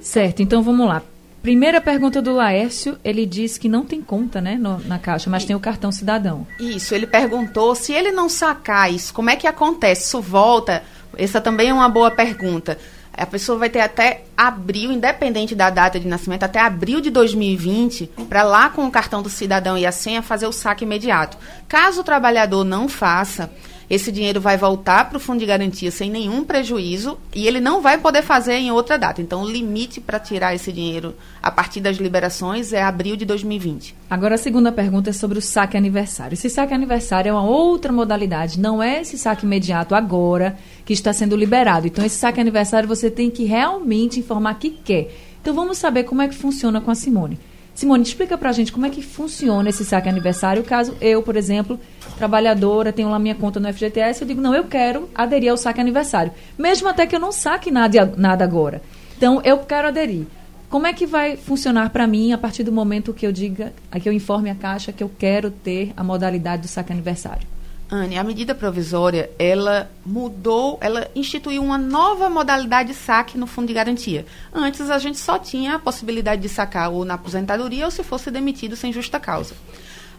Certo, 0.00 0.42
então 0.42 0.62
vamos 0.62 0.86
lá. 0.86 1.02
Primeira 1.46 1.80
pergunta 1.80 2.20
do 2.20 2.32
Laércio, 2.32 2.98
ele 3.04 3.24
diz 3.24 3.56
que 3.56 3.68
não 3.68 3.84
tem 3.84 4.02
conta, 4.02 4.40
né, 4.40 4.56
no, 4.56 4.80
na 4.80 4.98
caixa, 4.98 5.30
mas 5.30 5.44
tem 5.44 5.54
o 5.54 5.60
cartão 5.60 5.92
cidadão. 5.92 6.44
Isso, 6.58 6.92
ele 6.92 7.06
perguntou 7.06 7.72
se 7.76 7.92
ele 7.92 8.10
não 8.10 8.28
sacar 8.28 8.92
isso, 8.92 9.14
como 9.14 9.30
é 9.30 9.36
que 9.36 9.46
acontece? 9.46 10.06
Isso 10.06 10.20
volta? 10.20 10.82
Essa 11.16 11.40
também 11.40 11.68
é 11.68 11.72
uma 11.72 11.88
boa 11.88 12.10
pergunta. 12.10 12.76
A 13.12 13.24
pessoa 13.24 13.56
vai 13.56 13.70
ter 13.70 13.78
até 13.78 14.24
abril, 14.36 14.90
independente 14.90 15.54
da 15.54 15.70
data 15.70 16.00
de 16.00 16.08
nascimento, 16.08 16.42
até 16.42 16.58
abril 16.58 17.00
de 17.00 17.10
2020, 17.10 18.10
para 18.28 18.42
lá 18.42 18.68
com 18.68 18.84
o 18.84 18.90
cartão 18.90 19.22
do 19.22 19.30
cidadão 19.30 19.78
e 19.78 19.86
a 19.86 19.92
senha 19.92 20.22
fazer 20.22 20.48
o 20.48 20.52
saque 20.52 20.84
imediato. 20.84 21.38
Caso 21.68 22.00
o 22.00 22.04
trabalhador 22.04 22.64
não 22.64 22.88
faça, 22.88 23.52
esse 23.88 24.10
dinheiro 24.10 24.40
vai 24.40 24.56
voltar 24.56 25.08
para 25.08 25.16
o 25.16 25.20
fundo 25.20 25.38
de 25.38 25.46
garantia 25.46 25.90
sem 25.92 26.10
nenhum 26.10 26.42
prejuízo 26.42 27.16
e 27.34 27.46
ele 27.46 27.60
não 27.60 27.80
vai 27.80 27.98
poder 27.98 28.22
fazer 28.22 28.54
em 28.54 28.72
outra 28.72 28.98
data. 28.98 29.22
Então, 29.22 29.42
o 29.42 29.48
limite 29.48 30.00
para 30.00 30.18
tirar 30.18 30.54
esse 30.54 30.72
dinheiro 30.72 31.14
a 31.40 31.50
partir 31.50 31.80
das 31.80 31.96
liberações 31.96 32.72
é 32.72 32.82
abril 32.82 33.14
de 33.14 33.24
2020. 33.24 33.94
Agora, 34.10 34.34
a 34.34 34.38
segunda 34.38 34.72
pergunta 34.72 35.10
é 35.10 35.12
sobre 35.12 35.38
o 35.38 35.42
saque 35.42 35.76
aniversário. 35.76 36.34
Esse 36.34 36.50
saque 36.50 36.74
aniversário 36.74 37.30
é 37.30 37.32
uma 37.32 37.44
outra 37.44 37.92
modalidade, 37.92 38.58
não 38.58 38.82
é 38.82 39.00
esse 39.00 39.16
saque 39.16 39.46
imediato 39.46 39.94
agora 39.94 40.56
que 40.84 40.92
está 40.92 41.12
sendo 41.12 41.36
liberado. 41.36 41.86
Então, 41.86 42.04
esse 42.04 42.16
saque 42.16 42.40
aniversário 42.40 42.88
você 42.88 43.08
tem 43.08 43.30
que 43.30 43.44
realmente 43.44 44.18
informar 44.18 44.54
que 44.54 44.70
quer. 44.70 45.14
Então, 45.40 45.54
vamos 45.54 45.78
saber 45.78 46.02
como 46.04 46.22
é 46.22 46.28
que 46.28 46.34
funciona 46.34 46.80
com 46.80 46.90
a 46.90 46.94
Simone. 46.96 47.38
Simone, 47.76 48.02
explica 48.02 48.38
pra 48.38 48.52
gente 48.52 48.72
como 48.72 48.86
é 48.86 48.90
que 48.90 49.02
funciona 49.02 49.68
esse 49.68 49.84
saque 49.84 50.08
aniversário, 50.08 50.64
caso 50.64 50.96
eu, 50.98 51.22
por 51.22 51.36
exemplo, 51.36 51.78
trabalhadora, 52.16 52.90
tenho 52.90 53.10
lá 53.10 53.18
minha 53.18 53.34
conta 53.34 53.60
no 53.60 53.70
FGTS, 53.70 54.22
eu 54.22 54.26
digo, 54.26 54.40
não, 54.40 54.54
eu 54.54 54.64
quero 54.64 55.10
aderir 55.14 55.50
ao 55.50 55.58
saque 55.58 55.78
aniversário. 55.78 56.32
Mesmo 56.56 56.88
até 56.88 57.06
que 57.06 57.14
eu 57.14 57.20
não 57.20 57.30
saque 57.30 57.70
nada, 57.70 58.14
nada 58.16 58.42
agora. 58.42 58.80
Então, 59.18 59.42
eu 59.44 59.58
quero 59.58 59.88
aderir. 59.88 60.24
Como 60.70 60.86
é 60.86 60.94
que 60.94 61.04
vai 61.04 61.36
funcionar 61.36 61.90
para 61.90 62.06
mim 62.06 62.32
a 62.32 62.38
partir 62.38 62.62
do 62.62 62.72
momento 62.72 63.12
que 63.12 63.26
eu 63.26 63.30
diga, 63.30 63.74
que 64.00 64.08
eu 64.08 64.12
informe 64.12 64.48
a 64.48 64.54
Caixa 64.54 64.90
que 64.90 65.04
eu 65.04 65.10
quero 65.18 65.50
ter 65.50 65.92
a 65.94 66.02
modalidade 66.02 66.62
do 66.62 66.68
saque 66.68 66.92
aniversário? 66.92 67.46
Anne, 67.88 68.18
a 68.18 68.24
medida 68.24 68.52
provisória, 68.52 69.30
ela 69.38 69.88
mudou, 70.04 70.76
ela 70.80 71.08
instituiu 71.14 71.62
uma 71.62 71.78
nova 71.78 72.28
modalidade 72.28 72.88
de 72.88 72.94
saque 72.94 73.38
no 73.38 73.46
fundo 73.46 73.68
de 73.68 73.74
garantia. 73.74 74.26
Antes 74.52 74.90
a 74.90 74.98
gente 74.98 75.18
só 75.18 75.38
tinha 75.38 75.76
a 75.76 75.78
possibilidade 75.78 76.42
de 76.42 76.48
sacar 76.48 76.90
ou 76.90 77.04
na 77.04 77.14
aposentadoria 77.14 77.84
ou 77.84 77.90
se 77.90 78.02
fosse 78.02 78.28
demitido 78.28 78.74
sem 78.74 78.92
justa 78.92 79.20
causa. 79.20 79.54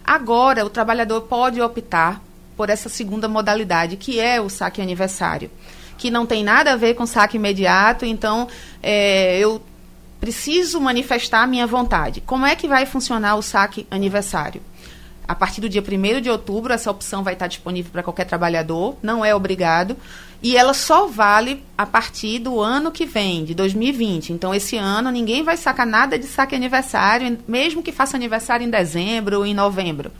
Agora 0.05 0.65
o 0.65 0.69
trabalhador 0.69 1.21
pode 1.23 1.61
optar 1.61 2.21
por 2.55 2.69
essa 2.69 2.87
segunda 2.87 3.27
modalidade, 3.27 3.97
que 3.97 4.17
é 4.17 4.39
o 4.39 4.49
saque 4.49 4.81
aniversário, 4.81 5.51
que 5.97 6.09
não 6.09 6.25
tem 6.25 6.45
nada 6.45 6.71
a 6.71 6.77
ver 6.77 6.93
com 6.93 7.05
saque 7.05 7.35
imediato, 7.35 8.05
então 8.05 8.47
é, 8.81 9.37
eu 9.39 9.61
preciso 10.21 10.79
manifestar 10.79 11.43
a 11.43 11.47
minha 11.47 11.67
vontade. 11.67 12.21
Como 12.21 12.45
é 12.45 12.55
que 12.55 12.67
vai 12.67 12.85
funcionar 12.85 13.35
o 13.35 13.41
saque 13.41 13.85
aniversário? 13.91 14.61
A 15.27 15.35
partir 15.35 15.59
do 15.59 15.67
dia 15.67 15.83
1 15.83 16.21
de 16.21 16.29
outubro, 16.29 16.71
essa 16.71 16.89
opção 16.89 17.21
vai 17.21 17.33
estar 17.33 17.47
disponível 17.47 17.91
para 17.91 18.01
qualquer 18.01 18.23
trabalhador, 18.23 18.95
não 19.03 19.25
é 19.25 19.35
obrigado. 19.35 19.97
E 20.41 20.55
ela 20.55 20.73
só 20.73 21.07
vale 21.07 21.63
a 21.77 21.85
partir 21.85 22.39
do 22.39 22.61
ano 22.61 22.91
que 22.91 23.05
vem, 23.05 23.43
de 23.43 23.53
2020. 23.53 24.31
Então, 24.31 24.55
esse 24.55 24.77
ano, 24.77 25.11
ninguém 25.11 25.43
vai 25.43 25.57
sacar 25.57 25.85
nada 25.85 26.17
de 26.17 26.25
saque 26.25 26.55
aniversário, 26.55 27.37
mesmo 27.45 27.83
que 27.83 27.91
faça 27.91 28.15
aniversário 28.15 28.65
em 28.65 28.69
dezembro 28.69 29.39
ou 29.39 29.45
em 29.45 29.53
novembro. 29.53 30.11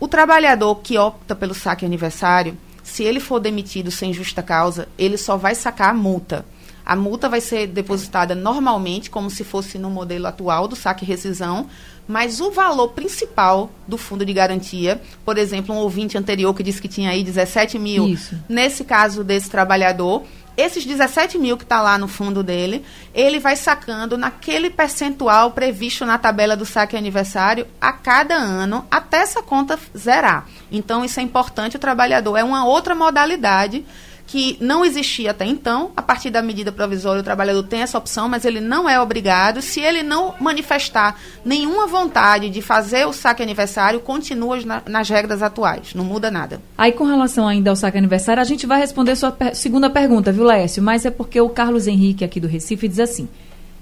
O 0.00 0.08
trabalhador 0.08 0.76
que 0.76 0.98
opta 0.98 1.36
pelo 1.36 1.54
saque 1.54 1.84
aniversário, 1.84 2.58
se 2.82 3.04
ele 3.04 3.20
for 3.20 3.38
demitido 3.38 3.90
sem 3.92 4.12
justa 4.12 4.42
causa, 4.42 4.88
ele 4.98 5.16
só 5.16 5.36
vai 5.36 5.54
sacar 5.54 5.90
a 5.90 5.94
multa. 5.94 6.44
A 6.84 6.96
multa 6.96 7.28
vai 7.28 7.40
ser 7.40 7.68
depositada 7.68 8.34
normalmente, 8.34 9.10
como 9.10 9.30
se 9.30 9.44
fosse 9.44 9.78
no 9.78 9.90
modelo 9.90 10.26
atual 10.26 10.66
do 10.66 10.74
saque 10.74 11.04
rescisão, 11.04 11.68
mas 12.10 12.40
o 12.40 12.50
valor 12.50 12.88
principal 12.88 13.70
do 13.86 13.96
fundo 13.96 14.26
de 14.26 14.32
garantia, 14.32 15.00
por 15.24 15.38
exemplo, 15.38 15.72
um 15.72 15.78
ouvinte 15.78 16.18
anterior 16.18 16.52
que 16.52 16.62
disse 16.62 16.82
que 16.82 16.88
tinha 16.88 17.10
aí 17.10 17.22
17 17.22 17.78
mil, 17.78 18.08
Isso. 18.08 18.36
nesse 18.48 18.82
caso 18.82 19.22
desse 19.22 19.48
trabalhador, 19.48 20.24
esses 20.56 20.84
17 20.84 21.38
mil 21.38 21.56
que 21.56 21.62
está 21.62 21.80
lá 21.80 21.96
no 21.96 22.08
fundo 22.08 22.42
dele, 22.42 22.84
ele 23.14 23.38
vai 23.38 23.54
sacando 23.54 24.18
naquele 24.18 24.70
percentual 24.70 25.52
previsto 25.52 26.04
na 26.04 26.18
tabela 26.18 26.56
do 26.56 26.66
saque 26.66 26.96
aniversário 26.96 27.64
a 27.80 27.92
cada 27.92 28.34
ano, 28.34 28.84
até 28.90 29.18
essa 29.18 29.40
conta 29.40 29.78
zerar. 29.96 30.48
Então, 30.70 31.04
isso 31.04 31.20
é 31.20 31.22
importante, 31.22 31.76
o 31.76 31.80
trabalhador 31.80 32.36
é 32.36 32.42
uma 32.42 32.64
outra 32.64 32.92
modalidade 32.92 33.84
que 34.30 34.56
não 34.60 34.84
existia 34.84 35.32
até 35.32 35.44
então. 35.44 35.90
A 35.96 36.00
partir 36.00 36.30
da 36.30 36.40
medida 36.40 36.70
provisória, 36.70 37.20
o 37.20 37.24
trabalhador 37.24 37.64
tem 37.64 37.82
essa 37.82 37.98
opção, 37.98 38.28
mas 38.28 38.44
ele 38.44 38.60
não 38.60 38.88
é 38.88 39.00
obrigado. 39.00 39.60
Se 39.60 39.80
ele 39.80 40.04
não 40.04 40.36
manifestar 40.38 41.18
nenhuma 41.44 41.88
vontade 41.88 42.48
de 42.48 42.62
fazer 42.62 43.04
o 43.08 43.12
saque 43.12 43.42
aniversário, 43.42 43.98
continua 43.98 44.60
na, 44.64 44.82
nas 44.86 45.08
regras 45.08 45.42
atuais. 45.42 45.94
Não 45.94 46.04
muda 46.04 46.30
nada. 46.30 46.62
Aí, 46.78 46.92
com 46.92 47.02
relação 47.02 47.48
ainda 47.48 47.70
ao 47.70 47.76
saque 47.76 47.98
aniversário, 47.98 48.40
a 48.40 48.44
gente 48.44 48.68
vai 48.68 48.78
responder 48.78 49.16
sua 49.16 49.32
per 49.32 49.52
segunda 49.56 49.90
pergunta, 49.90 50.30
viu, 50.30 50.44
Lécio? 50.44 50.80
Mas 50.80 51.04
é 51.04 51.10
porque 51.10 51.40
o 51.40 51.48
Carlos 51.48 51.88
Henrique, 51.88 52.24
aqui 52.24 52.38
do 52.38 52.46
Recife, 52.46 52.86
diz 52.86 53.00
assim: 53.00 53.28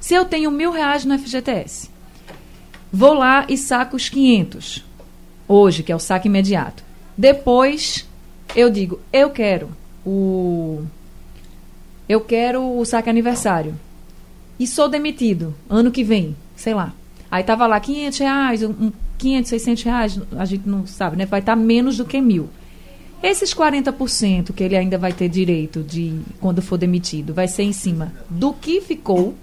se 0.00 0.14
eu 0.14 0.24
tenho 0.24 0.50
mil 0.50 0.72
reais 0.72 1.04
no 1.04 1.18
FGTS, 1.18 1.90
vou 2.90 3.12
lá 3.12 3.44
e 3.50 3.58
saco 3.58 3.96
os 3.96 4.08
500, 4.08 4.82
hoje, 5.46 5.82
que 5.82 5.92
é 5.92 5.96
o 5.96 6.00
saque 6.00 6.26
imediato. 6.26 6.82
Depois, 7.18 8.08
eu 8.56 8.70
digo, 8.70 8.98
eu 9.12 9.28
quero 9.28 9.76
o 10.08 10.84
eu 12.08 12.20
quero 12.20 12.78
o 12.78 12.84
saque 12.86 13.10
aniversário 13.10 13.74
e 14.58 14.66
sou 14.66 14.88
demitido 14.88 15.54
ano 15.68 15.90
que 15.90 16.02
vem, 16.02 16.34
sei 16.56 16.74
lá. 16.74 16.94
Aí 17.30 17.44
tava 17.44 17.66
lá 17.66 17.78
500 17.78 18.18
reais, 18.18 18.62
um, 18.62 18.90
500, 19.18 19.50
600 19.50 19.82
reais, 19.82 20.20
a 20.36 20.44
gente 20.46 20.66
não 20.66 20.86
sabe, 20.86 21.16
né? 21.16 21.26
Vai 21.26 21.40
estar 21.40 21.54
tá 21.54 21.60
menos 21.60 21.98
do 21.98 22.06
que 22.06 22.20
mil. 22.20 22.48
Esses 23.22 23.52
40% 23.52 24.52
que 24.52 24.62
ele 24.62 24.76
ainda 24.76 24.96
vai 24.96 25.12
ter 25.12 25.28
direito 25.28 25.82
de 25.82 26.20
quando 26.40 26.62
for 26.62 26.78
demitido, 26.78 27.34
vai 27.34 27.46
ser 27.46 27.64
em 27.64 27.72
cima 27.72 28.12
do 28.30 28.52
que 28.52 28.80
ficou, 28.80 29.34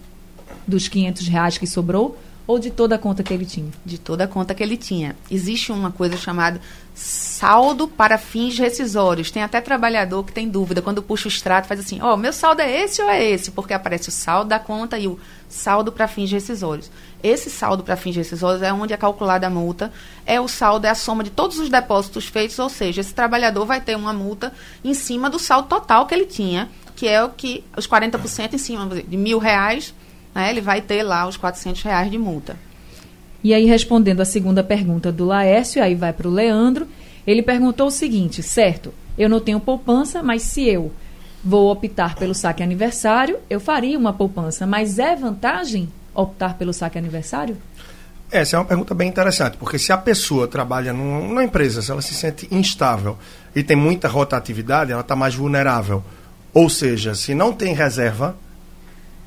dos 0.68 0.88
500 0.88 1.28
reais 1.28 1.58
que 1.58 1.68
sobrou, 1.68 2.18
ou 2.48 2.60
de 2.60 2.70
toda 2.70 2.96
a 2.96 3.00
conta 3.00 3.24
que 3.24 3.34
ele 3.34 3.46
tinha? 3.46 3.72
De 3.84 3.98
toda 3.98 4.26
a 4.26 4.28
conta 4.28 4.54
que 4.54 4.62
ele 4.62 4.78
tinha. 4.78 5.16
Existe 5.30 5.72
uma 5.72 5.92
coisa 5.92 6.16
chamada 6.16 6.62
saldo 6.94 7.88
para 7.88 8.18
fins 8.18 8.58
rescisórios. 8.58 9.32
Tem 9.32 9.44
até 9.44 9.60
trabalhador 9.60 10.24
que 10.24 10.32
tem 10.32 10.48
dúvida. 10.48 10.82
Quando 10.82 11.02
puxa 11.02 11.28
o 11.28 11.32
extrato, 11.32 11.68
faz 11.68 11.80
assim: 11.80 12.00
Ó, 12.02 12.14
oh, 12.14 12.18
meu 12.18 12.32
saldo 12.32 12.62
é 12.62 12.84
esse 12.84 13.02
ou 13.02 13.10
é 13.10 13.24
esse? 13.24 13.52
Porque 13.52 13.74
aparece 13.74 14.10
o 14.10 14.12
saldo 14.12 14.50
da 14.50 14.60
conta 14.60 14.98
e 14.98 15.08
o 15.08 15.20
saldo 15.50 15.92
para 15.92 16.08
fins 16.08 16.32
rescisórios. 16.32 16.92
Esse 17.24 17.50
saldo 17.50 17.84
para 17.84 17.96
fins 17.96 18.16
rescisórios 18.16 18.62
é 18.62 18.72
onde 18.72 18.94
é 18.94 18.98
calculada 18.98 19.48
a 19.48 19.50
multa. 19.50 19.92
É 20.26 20.40
o 20.40 20.48
saldo, 20.48 20.86
é 20.86 20.90
a 20.90 20.96
soma 20.96 21.24
de 21.24 21.32
todos 21.32 21.58
os 21.60 21.70
depósitos 21.70 22.28
feitos, 22.28 22.60
ou 22.60 22.70
seja, 22.70 23.02
esse 23.02 23.14
trabalhador 23.14 23.66
vai 23.66 23.82
ter 23.82 23.96
uma 23.96 24.14
multa 24.14 24.54
em 24.84 24.94
cima 24.94 25.30
do 25.30 25.40
saldo 25.40 25.68
total 25.68 26.06
que 26.06 26.14
ele 26.14 26.26
tinha, 26.26 26.70
que 26.96 27.08
é 27.08 27.24
o 27.24 27.30
que 27.30 27.64
os 27.76 27.88
40% 27.88 28.54
em 28.54 28.58
cima 28.58 28.88
de 28.88 29.18
mil 29.18 29.40
reais 29.40 29.94
né, 30.36 30.50
ele 30.50 30.60
vai 30.60 30.82
ter 30.82 31.02
lá 31.02 31.26
os 31.26 31.38
400 31.38 31.82
reais 31.82 32.12
de 32.12 32.18
multa. 32.18 32.58
E 33.42 33.54
aí, 33.54 33.66
respondendo 33.66 34.22
a 34.22 34.26
segunda 34.26 34.64
pergunta 34.64 35.12
do 35.12 35.26
Laércio, 35.26 35.82
aí 35.82 35.96
vai 35.96 36.12
para 36.12 36.28
o 36.28 36.32
Leandro, 36.32 36.88
ele 37.26 37.42
perguntou 37.42 37.88
o 37.88 37.92
seguinte, 37.92 38.44
certo, 38.44 38.94
eu 39.18 39.30
não 39.30 39.40
tenho 39.40 39.60
poupança, 39.60 40.22
mas 40.22 40.42
se 40.42 40.68
eu 40.68 40.92
vou 41.44 41.72
optar 41.72 42.16
pelo 42.16 42.34
saque 42.34 42.62
aniversário, 42.62 43.38
eu 43.50 43.60
faria 43.60 43.98
uma 43.98 44.12
poupança, 44.12 44.66
mas 44.68 45.00
é 45.00 45.16
vantagem 45.16 45.88
optar 46.14 46.58
pelo 46.58 46.74
saque 46.74 46.98
aniversário? 46.98 47.56
Essa 48.32 48.56
é 48.56 48.60
uma 48.60 48.66
pergunta 48.66 48.96
bem 48.96 49.08
interessante, 49.08 49.56
porque 49.58 49.78
se 49.78 49.92
a 49.92 49.98
pessoa 49.98 50.48
trabalha 50.48 50.92
numa 50.92 51.44
empresa, 51.44 51.82
se 51.82 51.92
ela 51.92 52.02
se 52.02 52.16
sente 52.16 52.48
instável 52.50 53.18
e 53.56 53.62
tem 53.62 53.78
muita 53.78 54.08
rotatividade, 54.08 54.92
ela 54.92 55.02
está 55.02 55.16
mais 55.16 55.36
vulnerável. 55.36 56.04
Ou 56.52 56.68
seja, 56.68 57.14
se 57.14 57.36
não 57.36 57.54
tem 57.54 57.74
reserva, 57.74 58.36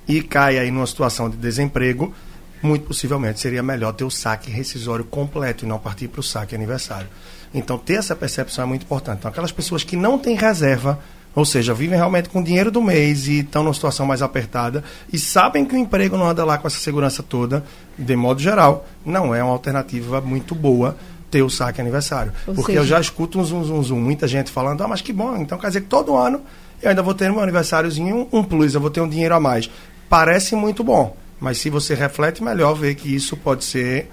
e 0.08 0.22
cai 0.22 0.58
aí 0.58 0.70
numa 0.70 0.86
situação 0.86 1.28
de 1.28 1.36
desemprego, 1.36 2.14
muito 2.62 2.86
possivelmente 2.86 3.38
seria 3.38 3.62
melhor 3.62 3.92
ter 3.92 4.04
o 4.04 4.10
saque 4.10 4.50
rescisório 4.50 5.04
completo 5.04 5.64
e 5.64 5.68
não 5.68 5.78
partir 5.78 6.08
para 6.08 6.20
o 6.20 6.22
saque 6.22 6.54
aniversário. 6.54 7.08
Então, 7.54 7.78
ter 7.78 7.94
essa 7.94 8.16
percepção 8.16 8.64
é 8.64 8.66
muito 8.66 8.82
importante. 8.82 9.18
Então, 9.18 9.30
aquelas 9.30 9.52
pessoas 9.52 9.84
que 9.84 9.96
não 9.96 10.18
têm 10.18 10.36
reserva, 10.36 10.98
ou 11.34 11.44
seja, 11.44 11.72
vivem 11.72 11.96
realmente 11.96 12.28
com 12.28 12.40
o 12.40 12.44
dinheiro 12.44 12.70
do 12.70 12.82
mês 12.82 13.28
e 13.28 13.40
estão 13.40 13.62
numa 13.62 13.74
situação 13.74 14.04
mais 14.06 14.22
apertada 14.22 14.82
e 15.12 15.18
sabem 15.18 15.64
que 15.64 15.74
o 15.74 15.78
emprego 15.78 16.16
não 16.16 16.28
anda 16.28 16.44
lá 16.44 16.58
com 16.58 16.66
essa 16.66 16.78
segurança 16.78 17.22
toda, 17.22 17.64
de 17.96 18.16
modo 18.16 18.40
geral, 18.40 18.86
não 19.04 19.34
é 19.34 19.42
uma 19.42 19.52
alternativa 19.52 20.20
muito 20.20 20.54
boa 20.54 20.96
ter 21.30 21.42
o 21.42 21.50
saque 21.50 21.80
aniversário. 21.80 22.32
Ou 22.46 22.54
Porque 22.54 22.72
seja... 22.72 22.80
eu 22.80 22.86
já 22.86 23.00
escuto 23.00 23.38
um 23.38 23.44
zum, 23.44 23.62
zum, 23.62 23.82
zum, 23.82 24.00
muita 24.00 24.26
gente 24.26 24.50
falando, 24.50 24.82
ah, 24.82 24.88
mas 24.88 25.00
que 25.00 25.12
bom, 25.12 25.36
então 25.36 25.58
quer 25.58 25.68
dizer 25.68 25.82
que 25.82 25.86
todo 25.86 26.16
ano 26.16 26.40
eu 26.82 26.90
ainda 26.90 27.02
vou 27.02 27.14
ter 27.14 27.30
meu 27.30 27.40
aniversáriozinho 27.40 28.28
um 28.32 28.42
plus, 28.42 28.74
eu 28.74 28.80
vou 28.80 28.90
ter 28.90 29.00
um 29.00 29.08
dinheiro 29.08 29.34
a 29.34 29.40
mais 29.40 29.70
parece 30.08 30.54
muito 30.54 30.82
bom, 30.82 31.16
mas 31.40 31.58
se 31.58 31.70
você 31.70 31.94
reflete 31.94 32.42
melhor, 32.42 32.74
vê 32.74 32.94
que 32.94 33.14
isso 33.14 33.36
pode 33.36 33.64
ser 33.64 34.08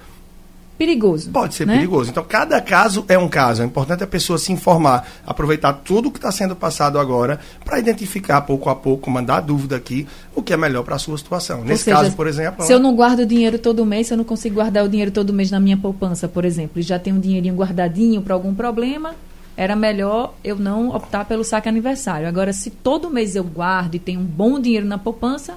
perigoso. 0.77 1.31
Pode 1.31 1.55
ser 1.55 1.65
né? 1.65 1.75
perigoso. 1.75 2.09
Então, 2.11 2.23
cada 2.23 2.61
caso 2.61 3.05
é 3.07 3.17
um 3.17 3.27
caso. 3.27 3.61
É 3.61 3.65
importante 3.65 4.03
a 4.03 4.07
pessoa 4.07 4.37
se 4.37 4.51
informar, 4.51 5.07
aproveitar 5.25 5.73
tudo 5.73 6.11
que 6.11 6.17
está 6.17 6.31
sendo 6.31 6.55
passado 6.55 6.99
agora 6.99 7.39
para 7.63 7.79
identificar 7.79 8.41
pouco 8.41 8.69
a 8.69 8.75
pouco, 8.75 9.09
mandar 9.09 9.41
dúvida 9.41 9.75
aqui, 9.75 10.07
o 10.35 10.41
que 10.41 10.53
é 10.53 10.57
melhor 10.57 10.83
para 10.83 10.95
a 10.95 10.99
sua 10.99 11.17
situação. 11.17 11.59
Ou 11.59 11.65
Nesse 11.65 11.85
seja, 11.85 11.97
caso, 11.97 12.15
por 12.15 12.27
exemplo. 12.27 12.65
Se 12.65 12.73
eu 12.73 12.79
não 12.79 12.95
guardo 12.95 13.25
dinheiro 13.25 13.57
todo 13.57 13.85
mês, 13.85 14.07
se 14.07 14.13
eu 14.13 14.17
não 14.17 14.25
consigo 14.25 14.55
guardar 14.55 14.83
o 14.83 14.89
dinheiro 14.89 15.11
todo 15.11 15.33
mês 15.33 15.49
na 15.49 15.59
minha 15.59 15.77
poupança, 15.77 16.27
por 16.27 16.45
exemplo, 16.45 16.79
e 16.79 16.83
já 16.83 16.99
tenho 16.99 17.15
um 17.15 17.19
dinheirinho 17.19 17.55
guardadinho 17.55 18.21
para 18.21 18.33
algum 18.33 18.53
problema, 18.53 19.15
era 19.57 19.75
melhor 19.75 20.33
eu 20.43 20.57
não 20.57 20.89
optar 20.89 21.25
pelo 21.25 21.43
saque 21.43 21.69
aniversário. 21.69 22.27
Agora, 22.27 22.51
se 22.51 22.69
todo 22.69 23.09
mês 23.09 23.35
eu 23.35 23.43
guardo 23.43 23.95
e 23.95 23.99
tenho 23.99 24.19
um 24.19 24.25
bom 24.25 24.59
dinheiro 24.59 24.85
na 24.85 24.97
poupança, 24.97 25.55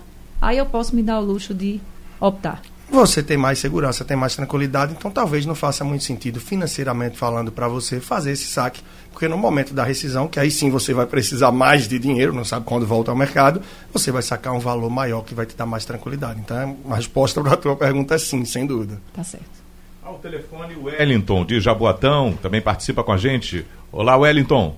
aí 0.48 0.56
eu 0.56 0.66
posso 0.66 0.96
me 0.96 1.02
dar 1.02 1.20
o 1.20 1.24
luxo 1.24 1.52
de 1.52 1.78
optar. 2.18 2.62
Você 2.90 3.22
tem 3.22 3.36
mais 3.36 3.58
segurança, 3.58 4.02
tem 4.02 4.16
mais 4.16 4.34
tranquilidade, 4.34 4.94
então 4.96 5.10
talvez 5.10 5.44
não 5.44 5.54
faça 5.54 5.84
muito 5.84 6.04
sentido 6.04 6.40
financeiramente 6.40 7.18
falando 7.18 7.52
para 7.52 7.68
você 7.68 8.00
fazer 8.00 8.32
esse 8.32 8.46
saque, 8.46 8.82
porque 9.12 9.28
no 9.28 9.36
momento 9.36 9.74
da 9.74 9.84
rescisão, 9.84 10.26
que 10.26 10.40
aí 10.40 10.50
sim 10.50 10.70
você 10.70 10.94
vai 10.94 11.04
precisar 11.04 11.52
mais 11.52 11.86
de 11.86 11.98
dinheiro, 11.98 12.32
não 12.32 12.46
sabe 12.46 12.64
quando 12.64 12.86
volta 12.86 13.10
ao 13.10 13.16
mercado, 13.16 13.60
você 13.92 14.10
vai 14.10 14.22
sacar 14.22 14.54
um 14.54 14.58
valor 14.58 14.88
maior 14.88 15.22
que 15.22 15.34
vai 15.34 15.44
te 15.44 15.54
dar 15.54 15.66
mais 15.66 15.84
tranquilidade. 15.84 16.40
Então 16.40 16.78
a 16.88 16.96
resposta 16.96 17.42
para 17.42 17.52
a 17.52 17.56
tua 17.58 17.76
pergunta 17.76 18.14
é 18.14 18.18
sim, 18.18 18.42
sem 18.46 18.64
dúvida. 18.64 18.98
Tá 19.12 19.22
certo. 19.22 19.58
Ao 20.02 20.14
telefone, 20.14 20.74
o 20.76 20.84
Wellington 20.84 21.44
de 21.44 21.60
Jaboatão 21.60 22.32
também 22.40 22.62
participa 22.62 23.04
com 23.04 23.12
a 23.12 23.18
gente. 23.18 23.66
Olá, 23.92 24.16
Wellington. 24.16 24.74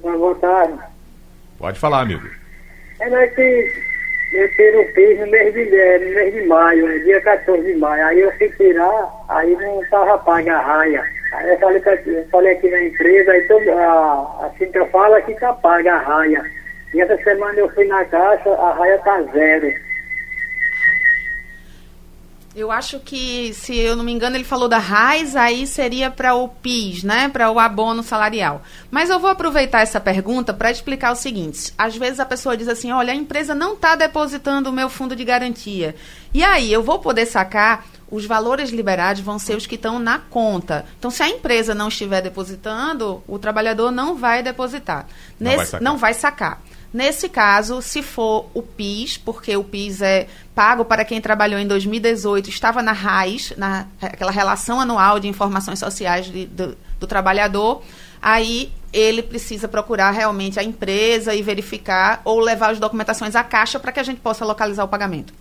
Boa 0.00 0.34
tarde. 0.36 0.78
Pode 1.58 1.78
falar, 1.78 2.00
amigo. 2.00 2.26
É 2.98 3.10
nós 3.10 3.34
que 3.34 3.89
eu 4.32 4.80
o 4.80 4.92
PIS 4.92 5.18
no 5.18 5.26
mês 5.26 5.52
de, 5.52 5.76
é, 5.76 5.98
no 5.98 6.14
mês 6.14 6.32
de 6.32 6.42
maio, 6.42 6.88
é 6.88 6.98
dia 6.98 7.20
14 7.20 7.62
de 7.62 7.74
maio. 7.78 8.06
Aí 8.06 8.20
eu 8.20 8.30
fui 8.32 8.48
tirar, 8.50 9.08
aí 9.28 9.56
não 9.56 9.82
estava 9.82 10.18
paga 10.18 10.56
a 10.56 10.60
raia. 10.60 11.04
Aí 11.32 11.50
eu 11.50 11.58
falei, 11.58 11.82
eu 12.06 12.24
falei 12.30 12.52
aqui 12.52 12.70
na 12.70 12.82
empresa, 12.82 13.32
aí 13.32 13.42
todo, 13.48 13.68
a, 13.70 14.46
assim 14.46 14.70
que 14.70 14.78
eu 14.78 14.86
falo 14.86 15.14
aqui 15.14 15.34
tá 15.34 15.52
paga 15.54 15.94
a 15.94 15.98
raia. 15.98 16.44
E 16.94 17.00
essa 17.00 17.16
semana 17.18 17.58
eu 17.58 17.68
fui 17.70 17.86
na 17.86 18.04
caixa, 18.04 18.50
a 18.50 18.72
raia 18.72 18.98
tá 18.98 19.20
zero. 19.32 19.72
Eu 22.54 22.72
acho 22.72 22.98
que, 22.98 23.54
se 23.54 23.76
eu 23.76 23.94
não 23.94 24.02
me 24.02 24.10
engano, 24.10 24.36
ele 24.36 24.42
falou 24.42 24.68
da 24.68 24.78
RAIS, 24.78 25.36
aí 25.36 25.68
seria 25.68 26.10
para 26.10 26.34
o 26.34 26.48
PIS, 26.48 27.04
né? 27.04 27.28
Para 27.28 27.48
o 27.48 27.60
abono 27.60 28.02
salarial. 28.02 28.62
Mas 28.90 29.08
eu 29.08 29.20
vou 29.20 29.30
aproveitar 29.30 29.82
essa 29.82 30.00
pergunta 30.00 30.52
para 30.52 30.68
explicar 30.70 31.12
o 31.12 31.16
seguinte: 31.16 31.72
às 31.78 31.96
vezes 31.96 32.18
a 32.18 32.26
pessoa 32.26 32.56
diz 32.56 32.66
assim, 32.66 32.90
olha, 32.90 33.12
a 33.12 33.16
empresa 33.16 33.54
não 33.54 33.74
está 33.74 33.94
depositando 33.94 34.68
o 34.68 34.72
meu 34.72 34.88
fundo 34.88 35.14
de 35.14 35.24
garantia. 35.24 35.94
E 36.34 36.42
aí, 36.42 36.72
eu 36.72 36.82
vou 36.82 36.98
poder 36.98 37.26
sacar. 37.26 37.86
Os 38.10 38.26
valores 38.26 38.70
liberados 38.70 39.22
vão 39.22 39.38
ser 39.38 39.54
os 39.56 39.68
que 39.68 39.76
estão 39.76 40.00
na 40.00 40.18
conta. 40.18 40.84
Então, 40.98 41.12
se 41.12 41.22
a 41.22 41.28
empresa 41.28 41.76
não 41.76 41.86
estiver 41.86 42.20
depositando, 42.20 43.22
o 43.28 43.38
trabalhador 43.38 43.92
não 43.92 44.16
vai 44.16 44.42
depositar. 44.42 45.06
Não 45.38 45.50
vai 45.50 45.56
Nesse- 45.58 45.70
sacar. 45.70 45.84
não 45.84 45.96
vai 45.96 46.14
sacar. 46.14 46.62
Nesse 46.92 47.28
caso, 47.28 47.80
se 47.80 48.02
for 48.02 48.50
o 48.52 48.62
PIS, 48.62 49.16
porque 49.16 49.56
o 49.56 49.62
PIS 49.62 50.02
é 50.02 50.26
pago 50.54 50.84
para 50.84 51.04
quem 51.04 51.20
trabalhou 51.20 51.60
em 51.60 51.66
2018, 51.66 52.48
estava 52.50 52.82
na 52.82 52.90
RAIS, 52.92 53.52
na, 53.56 53.86
aquela 54.02 54.32
relação 54.32 54.80
anual 54.80 55.20
de 55.20 55.28
informações 55.28 55.78
sociais 55.78 56.26
de- 56.26 56.46
do, 56.46 56.76
do 56.98 57.06
trabalhador, 57.06 57.82
aí 58.20 58.72
ele 58.92 59.22
precisa 59.22 59.68
procurar 59.68 60.10
realmente 60.10 60.58
a 60.58 60.64
empresa 60.64 61.32
e 61.32 61.42
verificar 61.42 62.22
ou 62.24 62.40
levar 62.40 62.70
as 62.72 62.80
documentações 62.80 63.36
à 63.36 63.44
caixa 63.44 63.78
para 63.78 63.92
que 63.92 64.00
a 64.00 64.02
gente 64.02 64.20
possa 64.20 64.44
localizar 64.44 64.82
o 64.82 64.88
pagamento. 64.88 65.32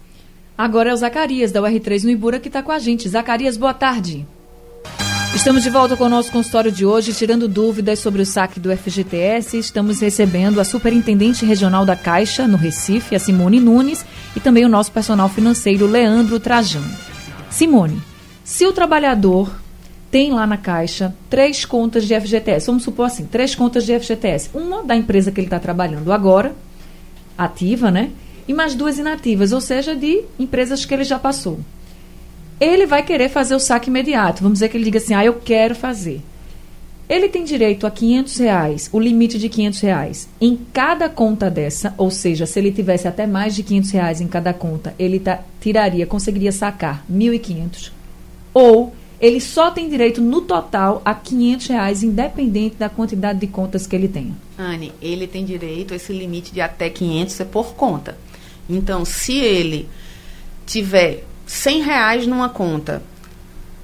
Agora 0.56 0.92
é 0.92 0.94
o 0.94 0.98
Zacarias, 0.98 1.52
da 1.52 1.62
UR3 1.62 2.04
no 2.04 2.12
Ibura, 2.12 2.40
que 2.40 2.48
está 2.50 2.62
com 2.62 2.72
a 2.72 2.78
gente. 2.78 3.10
Zacarias, 3.10 3.58
boa 3.58 3.74
tarde. 3.74 4.28
Estamos 5.36 5.64
de 5.64 5.70
volta 5.70 5.96
com 5.96 6.04
o 6.04 6.10
nosso 6.10 6.32
consultório 6.32 6.72
de 6.72 6.86
hoje, 6.86 7.14
tirando 7.14 7.48
dúvidas 7.48 8.00
sobre 8.00 8.22
o 8.22 8.26
saque 8.26 8.60
do 8.60 8.76
FGTS. 8.76 9.58
Estamos 9.58 10.02
recebendo 10.02 10.60
a 10.60 10.66
Superintendente 10.66 11.46
Regional 11.46 11.86
da 11.86 11.96
Caixa, 11.96 12.48
no 12.48 12.58
Recife, 12.58 13.16
a 13.16 13.20
Simone 13.20 13.60
Nunes, 13.60 14.04
e 14.36 14.40
também 14.40 14.66
o 14.66 14.70
nosso 14.70 14.92
personal 14.92 15.30
financeiro, 15.30 15.88
Leandro 15.88 16.40
Trajano. 16.40 16.92
Simone, 17.50 18.02
se 18.44 18.66
o 18.66 18.74
trabalhador 18.74 19.56
tem 20.12 20.32
lá 20.34 20.46
na 20.46 20.58
Caixa 20.58 21.16
três 21.30 21.64
contas 21.64 22.06
de 22.06 22.20
FGTS, 22.20 22.66
vamos 22.66 22.84
supor 22.84 23.06
assim, 23.06 23.26
três 23.26 23.54
contas 23.54 23.86
de 23.86 23.98
FGTS, 23.98 24.50
uma 24.54 24.84
da 24.84 24.96
empresa 24.96 25.32
que 25.32 25.40
ele 25.40 25.48
está 25.48 25.60
trabalhando 25.60 26.12
agora, 26.12 26.54
ativa, 27.38 27.92
né? 27.92 28.12
E 28.48 28.54
mais 28.54 28.74
duas 28.74 28.98
inativas, 28.98 29.52
ou 29.52 29.62
seja, 29.62 29.96
de 29.96 30.24
empresas 30.40 30.84
que 30.84 30.94
ele 30.94 31.04
já 31.04 31.20
passou. 31.20 31.60
Ele 32.60 32.86
vai 32.86 33.04
querer 33.04 33.30
fazer 33.30 33.56
o 33.56 33.60
saque 33.60 33.90
imediato. 33.90 34.42
Vamos 34.44 34.58
dizer 34.60 34.70
que 34.70 34.78
ele 34.78 34.84
diga 34.86 34.98
assim, 35.00 35.14
ah, 35.14 35.24
eu 35.24 35.36
quero 35.36 35.74
fazer. 35.76 36.22
Ele 37.08 37.28
tem 37.28 37.44
direito 37.44 37.88
a 37.88 37.92
500 37.92 38.38
reais, 38.38 38.90
o 38.94 39.00
limite 39.00 39.40
de 39.40 39.50
500 39.50 39.80
reais, 39.80 40.30
em 40.40 40.56
cada 40.72 41.10
conta 41.10 41.50
dessa, 41.50 41.92
ou 41.98 42.12
seja, 42.12 42.46
se 42.46 42.60
ele 42.60 42.72
tivesse 42.72 43.08
até 43.08 43.26
mais 43.26 43.56
de 43.56 43.64
500 43.64 43.90
reais 43.92 44.22
em 44.22 44.28
cada 44.28 44.54
conta, 44.54 44.94
ele 45.00 45.20
ta- 45.20 45.40
tiraria, 45.60 46.06
conseguiria 46.06 46.52
sacar 46.52 47.04
1.500. 47.12 47.92
Ou 48.54 48.94
ele 49.20 49.42
só 49.42 49.72
tem 49.72 49.90
direito 49.90 50.22
no 50.22 50.42
total 50.42 51.02
a 51.04 51.16
500 51.16 51.68
reais, 51.68 52.04
independente 52.04 52.76
da 52.78 52.90
quantidade 52.90 53.40
de 53.40 53.48
contas 53.48 53.88
que 53.88 53.96
ele 53.96 54.08
tenha. 54.08 54.34
Anne, 54.56 54.92
ele 55.02 55.26
tem 55.26 55.44
direito, 55.44 55.96
esse 55.96 56.14
limite 56.14 56.54
de 56.54 56.62
até 56.62 56.92
500 56.92 57.40
é 57.40 57.46
por 57.46 57.74
conta. 57.74 58.18
Então, 58.70 59.04
se 59.04 59.34
ele 59.36 59.90
tiver 60.66 61.24
100 61.50 61.82
reais 61.82 62.28
numa 62.28 62.48
conta 62.48 63.02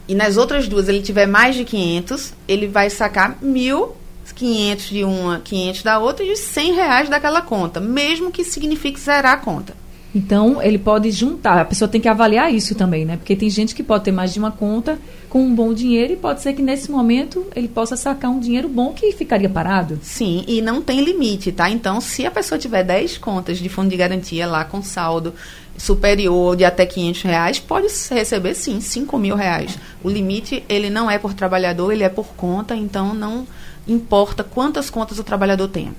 e 0.07 0.13
nas 0.13 0.37
outras 0.37 0.67
duas 0.67 0.87
ele 0.87 1.01
tiver 1.01 1.25
mais 1.25 1.55
de 1.55 1.65
500, 1.65 2.31
ele 2.47 2.67
vai 2.67 2.91
sacar 2.91 3.39
1.500 3.43 4.89
de 4.89 5.03
uma, 5.03 5.39
500 5.39 5.81
da 5.81 5.97
outra 5.97 6.23
e 6.23 6.31
os 6.31 6.37
100 6.41 6.73
reais 6.73 7.09
daquela 7.09 7.41
conta, 7.41 7.79
mesmo 7.79 8.31
que 8.31 8.43
signifique 8.43 8.99
zerar 8.99 9.33
a 9.33 9.37
conta. 9.37 9.75
Então, 10.15 10.61
ele 10.61 10.77
pode 10.77 11.11
juntar. 11.11 11.59
A 11.59 11.65
pessoa 11.65 11.89
tem 11.89 11.99
que 11.99 12.07
avaliar 12.07 12.53
isso 12.53 12.73
também, 12.73 13.03
né? 13.03 13.17
Porque 13.17 13.35
tem 13.35 13.49
gente 13.49 13.75
que 13.75 13.83
pode 13.83 14.05
ter 14.05 14.13
mais 14.13 14.31
de 14.31 14.39
uma 14.39 14.49
conta 14.49 14.97
com 15.29 15.43
um 15.43 15.53
bom 15.53 15.73
dinheiro 15.73 16.13
e 16.13 16.15
pode 16.15 16.41
ser 16.41 16.53
que 16.53 16.61
nesse 16.61 16.89
momento 16.89 17.45
ele 17.53 17.67
possa 17.67 17.97
sacar 17.97 18.31
um 18.31 18.39
dinheiro 18.39 18.69
bom 18.69 18.93
que 18.93 19.11
ficaria 19.11 19.49
parado. 19.49 19.99
Sim, 20.01 20.45
e 20.47 20.61
não 20.61 20.81
tem 20.81 21.03
limite, 21.03 21.51
tá? 21.51 21.69
Então, 21.69 21.99
se 21.99 22.25
a 22.25 22.31
pessoa 22.31 22.57
tiver 22.57 22.81
10 22.81 23.17
contas 23.17 23.57
de 23.57 23.67
fundo 23.67 23.89
de 23.89 23.97
garantia 23.97 24.47
lá 24.47 24.63
com 24.63 24.81
saldo 24.81 25.33
superior 25.77 26.55
de 26.55 26.63
até 26.63 26.85
500 26.85 27.21
reais, 27.23 27.59
pode 27.59 27.87
receber 28.09 28.55
sim 28.55 28.79
5 28.79 29.17
mil 29.17 29.35
reais. 29.35 29.77
O 30.01 30.09
limite, 30.09 30.63
ele 30.69 30.89
não 30.89 31.11
é 31.11 31.19
por 31.19 31.33
trabalhador, 31.33 31.91
ele 31.91 32.05
é 32.05 32.09
por 32.09 32.27
conta, 32.27 32.73
então 32.73 33.13
não 33.13 33.45
importa 33.85 34.45
quantas 34.45 34.89
contas 34.89 35.19
o 35.19 35.23
trabalhador 35.25 35.67
tenha. 35.67 35.93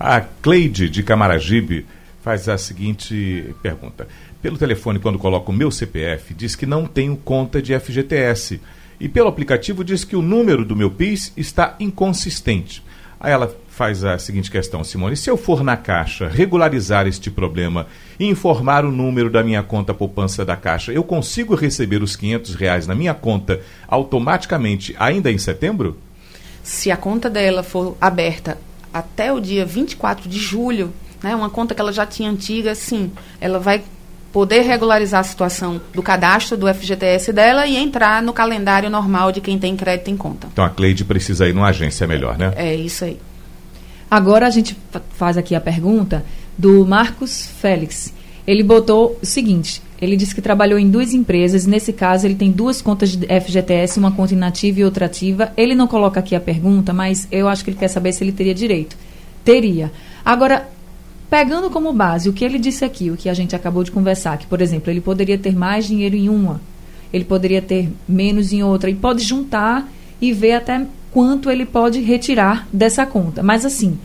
A 0.00 0.20
Cleide 0.20 0.90
de 0.90 1.04
Camaragibe 1.04 1.86
faz 2.24 2.48
a 2.48 2.56
seguinte 2.56 3.54
pergunta. 3.62 4.08
Pelo 4.40 4.56
telefone, 4.56 4.98
quando 4.98 5.18
coloco 5.18 5.52
o 5.52 5.54
meu 5.54 5.70
CPF, 5.70 6.32
diz 6.32 6.56
que 6.56 6.64
não 6.64 6.86
tenho 6.86 7.14
conta 7.18 7.60
de 7.60 7.78
FGTS. 7.78 8.62
E 8.98 9.10
pelo 9.10 9.28
aplicativo 9.28 9.84
diz 9.84 10.04
que 10.04 10.16
o 10.16 10.22
número 10.22 10.64
do 10.64 10.74
meu 10.74 10.90
PIS 10.90 11.34
está 11.36 11.76
inconsistente. 11.78 12.82
Aí 13.20 13.30
ela 13.30 13.54
faz 13.68 14.04
a 14.04 14.18
seguinte 14.18 14.50
questão, 14.50 14.82
Simone. 14.82 15.18
Se 15.18 15.28
eu 15.28 15.36
for 15.36 15.62
na 15.62 15.76
Caixa 15.76 16.26
regularizar 16.26 17.06
este 17.06 17.30
problema 17.30 17.86
e 18.18 18.24
informar 18.24 18.86
o 18.86 18.90
número 18.90 19.28
da 19.28 19.42
minha 19.42 19.62
conta 19.62 19.92
poupança 19.92 20.46
da 20.46 20.56
Caixa, 20.56 20.92
eu 20.92 21.04
consigo 21.04 21.54
receber 21.54 22.02
os 22.02 22.16
500 22.16 22.54
reais 22.54 22.86
na 22.86 22.94
minha 22.94 23.12
conta 23.12 23.60
automaticamente 23.86 24.96
ainda 24.98 25.30
em 25.30 25.36
setembro? 25.36 25.98
Se 26.62 26.90
a 26.90 26.96
conta 26.96 27.28
dela 27.28 27.62
for 27.62 27.98
aberta 28.00 28.56
até 28.94 29.30
o 29.30 29.40
dia 29.40 29.66
24 29.66 30.26
de 30.26 30.38
julho, 30.38 30.90
né, 31.24 31.34
uma 31.34 31.48
conta 31.50 31.74
que 31.74 31.80
ela 31.80 31.92
já 31.92 32.04
tinha 32.06 32.30
antiga, 32.30 32.74
sim, 32.74 33.10
ela 33.40 33.58
vai 33.58 33.82
poder 34.32 34.60
regularizar 34.62 35.20
a 35.20 35.24
situação 35.24 35.80
do 35.94 36.02
cadastro 36.02 36.56
do 36.56 36.66
FGTS 36.72 37.32
dela 37.32 37.66
e 37.66 37.76
entrar 37.76 38.22
no 38.22 38.32
calendário 38.32 38.90
normal 38.90 39.32
de 39.32 39.40
quem 39.40 39.58
tem 39.58 39.74
crédito 39.76 40.10
em 40.10 40.16
conta. 40.16 40.48
Então 40.52 40.64
a 40.64 40.70
Cleide 40.70 41.04
precisa 41.04 41.48
ir 41.48 41.54
numa 41.54 41.68
agência 41.68 42.06
melhor, 42.06 42.36
né? 42.36 42.52
É 42.56 42.74
isso 42.74 43.04
aí. 43.04 43.18
Agora 44.10 44.46
a 44.46 44.50
gente 44.50 44.76
fa- 44.90 45.00
faz 45.16 45.36
aqui 45.36 45.54
a 45.54 45.60
pergunta 45.60 46.24
do 46.58 46.84
Marcos 46.86 47.46
Félix. 47.60 48.12
Ele 48.46 48.62
botou 48.62 49.18
o 49.22 49.26
seguinte: 49.26 49.80
ele 50.00 50.16
disse 50.16 50.34
que 50.34 50.42
trabalhou 50.42 50.78
em 50.78 50.90
duas 50.90 51.12
empresas, 51.14 51.64
nesse 51.64 51.92
caso 51.92 52.26
ele 52.26 52.34
tem 52.34 52.50
duas 52.50 52.82
contas 52.82 53.16
de 53.16 53.26
FGTS, 53.26 53.98
uma 53.98 54.12
conta 54.12 54.34
inativa 54.34 54.80
e 54.80 54.84
outra 54.84 55.06
ativa. 55.06 55.52
Ele 55.56 55.74
não 55.74 55.86
coloca 55.86 56.20
aqui 56.20 56.34
a 56.34 56.40
pergunta, 56.40 56.92
mas 56.92 57.26
eu 57.30 57.48
acho 57.48 57.64
que 57.64 57.70
ele 57.70 57.78
quer 57.78 57.88
saber 57.88 58.12
se 58.12 58.22
ele 58.22 58.32
teria 58.32 58.54
direito. 58.54 58.96
Teria. 59.44 59.90
Agora, 60.24 60.68
pegando 61.34 61.68
como 61.68 61.92
base 61.92 62.28
o 62.28 62.32
que 62.32 62.44
ele 62.44 62.60
disse 62.60 62.84
aqui, 62.84 63.10
o 63.10 63.16
que 63.16 63.28
a 63.28 63.34
gente 63.34 63.56
acabou 63.56 63.82
de 63.82 63.90
conversar, 63.90 64.38
que, 64.38 64.46
por 64.46 64.60
exemplo, 64.60 64.88
ele 64.88 65.00
poderia 65.00 65.36
ter 65.36 65.52
mais 65.52 65.84
dinheiro 65.84 66.14
em 66.14 66.28
uma, 66.28 66.60
ele 67.12 67.24
poderia 67.24 67.60
ter 67.60 67.90
menos 68.06 68.52
em 68.52 68.62
outra, 68.62 68.88
e 68.88 68.94
pode 68.94 69.24
juntar 69.24 69.90
e 70.20 70.32
ver 70.32 70.52
até 70.52 70.86
quanto 71.10 71.50
ele 71.50 71.66
pode 71.66 72.00
retirar 72.00 72.68
dessa 72.72 73.04
conta. 73.04 73.42
Mas 73.42 73.64
assim, 73.64 73.98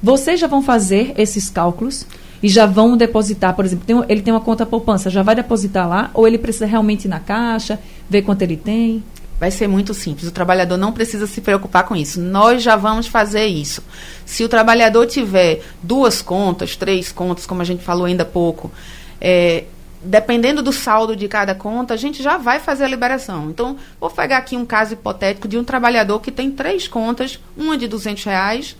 vocês 0.00 0.38
já 0.38 0.46
vão 0.46 0.62
fazer 0.62 1.12
esses 1.18 1.50
cálculos 1.50 2.06
e 2.40 2.48
já 2.48 2.66
vão 2.66 2.96
depositar, 2.96 3.56
por 3.56 3.64
exemplo, 3.64 3.84
tem 3.84 4.04
ele 4.08 4.22
tem 4.22 4.32
uma 4.32 4.40
conta 4.40 4.64
poupança, 4.64 5.10
já 5.10 5.24
vai 5.24 5.34
depositar 5.34 5.88
lá, 5.88 6.12
ou 6.14 6.24
ele 6.24 6.38
precisa 6.38 6.66
realmente 6.66 7.06
ir 7.06 7.08
na 7.08 7.18
caixa, 7.18 7.80
ver 8.08 8.22
quanto 8.22 8.42
ele 8.42 8.56
tem? 8.56 9.02
Vai 9.38 9.50
ser 9.50 9.68
muito 9.68 9.92
simples. 9.92 10.28
O 10.28 10.32
trabalhador 10.32 10.76
não 10.76 10.92
precisa 10.92 11.26
se 11.26 11.40
preocupar 11.40 11.84
com 11.84 11.94
isso. 11.94 12.20
Nós 12.20 12.62
já 12.62 12.74
vamos 12.74 13.06
fazer 13.06 13.46
isso. 13.46 13.82
Se 14.24 14.42
o 14.42 14.48
trabalhador 14.48 15.06
tiver 15.06 15.62
duas 15.82 16.22
contas, 16.22 16.74
três 16.74 17.12
contas, 17.12 17.46
como 17.46 17.60
a 17.60 17.64
gente 17.64 17.84
falou 17.84 18.06
ainda 18.06 18.22
há 18.22 18.26
pouco, 18.26 18.72
é, 19.20 19.64
dependendo 20.02 20.62
do 20.62 20.72
saldo 20.72 21.14
de 21.14 21.28
cada 21.28 21.54
conta, 21.54 21.92
a 21.92 21.96
gente 21.96 22.22
já 22.22 22.38
vai 22.38 22.60
fazer 22.60 22.84
a 22.84 22.88
liberação. 22.88 23.50
Então, 23.50 23.76
vou 24.00 24.08
pegar 24.08 24.38
aqui 24.38 24.56
um 24.56 24.64
caso 24.64 24.94
hipotético 24.94 25.48
de 25.48 25.58
um 25.58 25.64
trabalhador 25.64 26.20
que 26.20 26.30
tem 26.30 26.50
três 26.50 26.88
contas, 26.88 27.38
uma 27.56 27.76
de 27.76 27.86
200 27.86 28.24
reais, 28.24 28.76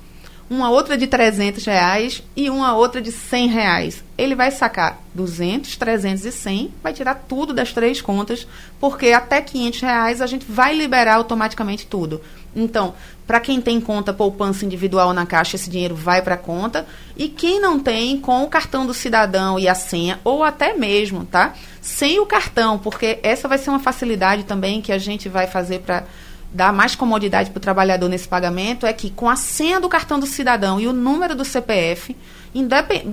uma 0.49 0.71
outra 0.71 0.97
de 0.97 1.07
300 1.07 1.65
reais 1.65 2.23
e 2.37 2.49
uma 2.49 2.75
outra 2.75 3.01
de 3.01 3.11
100 3.11 3.49
reais. 3.49 4.05
Ele 4.17 4.35
vai 4.35 4.51
sacar 4.51 5.01
200, 5.15 5.77
300 5.77 6.25
e 6.25 6.33
100, 6.33 6.75
vai 6.83 6.93
tirar 6.93 7.15
tudo 7.29 7.53
das 7.53 7.73
três 7.73 8.01
contas, 8.01 8.47
porque 8.81 9.11
até 9.11 9.41
500 9.43 9.81
reais 9.81 10.23
a 10.23 10.27
gente 10.27 10.47
vai 10.49 10.75
liberar 10.75 11.17
automaticamente 11.17 11.87
tudo. 11.87 12.21
Então, 12.55 12.95
para 13.27 13.41
quem 13.41 13.61
tem 13.61 13.79
conta 13.81 14.15
poupança 14.15 14.65
individual 14.65 15.13
na 15.13 15.27
caixa, 15.27 15.57
esse 15.57 15.69
dinheiro 15.69 15.95
vai 15.95 16.23
para 16.23 16.37
a 16.37 16.39
conta. 16.39 16.87
E 17.15 17.29
quem 17.29 17.61
não 17.61 17.79
tem, 17.79 18.19
com 18.19 18.43
o 18.43 18.49
cartão 18.49 18.87
do 18.87 18.95
cidadão 18.95 19.59
e 19.59 19.69
a 19.69 19.75
senha, 19.75 20.19
ou 20.25 20.43
até 20.43 20.73
mesmo, 20.73 21.27
tá? 21.27 21.55
Sem 21.83 22.19
o 22.19 22.25
cartão, 22.25 22.79
porque 22.79 23.19
essa 23.23 23.47
vai 23.47 23.59
ser 23.59 23.69
uma 23.69 23.79
facilidade 23.79 24.45
também 24.45 24.81
que 24.81 24.93
a 24.93 24.99
gente 24.99 25.29
vai 25.29 25.47
fazer 25.47 25.81
para 25.81 26.05
dar 26.57 26.73
mais 26.73 26.95
comodidade 26.95 27.51
para 27.51 27.59
o 27.59 27.61
trabalhador 27.61 28.09
nesse 28.09 28.27
pagamento, 28.27 28.87
é 28.87 28.93
que 28.93 29.11
com 29.11 29.29
a 29.29 29.37
senha 29.37 29.79
do 29.79 29.91
cartão 29.91 30.19
do 30.19 30.27
cidadão 30.27 30.81
e 30.81 30.89
o 30.89 30.93
número 30.93 31.35
do 31.35 31.45
CPF, 31.45 32.17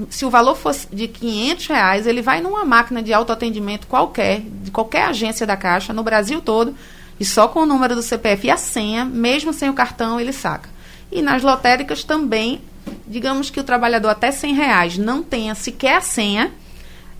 se 0.10 0.26
o 0.26 0.30
valor 0.30 0.56
fosse 0.56 0.88
de 0.90 1.10
500 1.10 1.68
reais, 1.68 2.08
ele 2.08 2.22
vai 2.22 2.40
numa 2.40 2.64
máquina 2.64 3.04
de 3.04 3.12
autoatendimento 3.12 3.86
qualquer, 3.86 4.40
de 4.40 4.72
qualquer 4.72 5.04
agência 5.04 5.46
da 5.46 5.58
Caixa, 5.58 5.92
no 5.92 6.04
Brasil 6.04 6.42
todo, 6.42 6.74
e 7.20 7.26
só 7.26 7.50
com 7.50 7.60
o 7.60 7.66
número 7.66 7.96
do 7.96 8.02
CPF 8.02 8.48
e 8.48 8.52
a 8.52 8.56
senha, 8.58 9.04
mesmo 9.04 9.52
sem 9.52 9.70
o 9.70 9.74
cartão, 9.74 10.20
ele 10.20 10.32
saca. 10.32 10.70
E 11.12 11.22
nas 11.22 11.44
lotéricas 11.44 12.02
também, 12.06 12.62
digamos 13.06 13.50
que 13.50 13.60
o 13.60 13.64
trabalhador 13.64 14.08
até 14.08 14.32
100 14.32 14.54
reais 14.54 14.98
não 14.98 15.22
tenha 15.22 15.54
sequer 15.54 15.98
a 15.98 16.02
senha, 16.02 16.50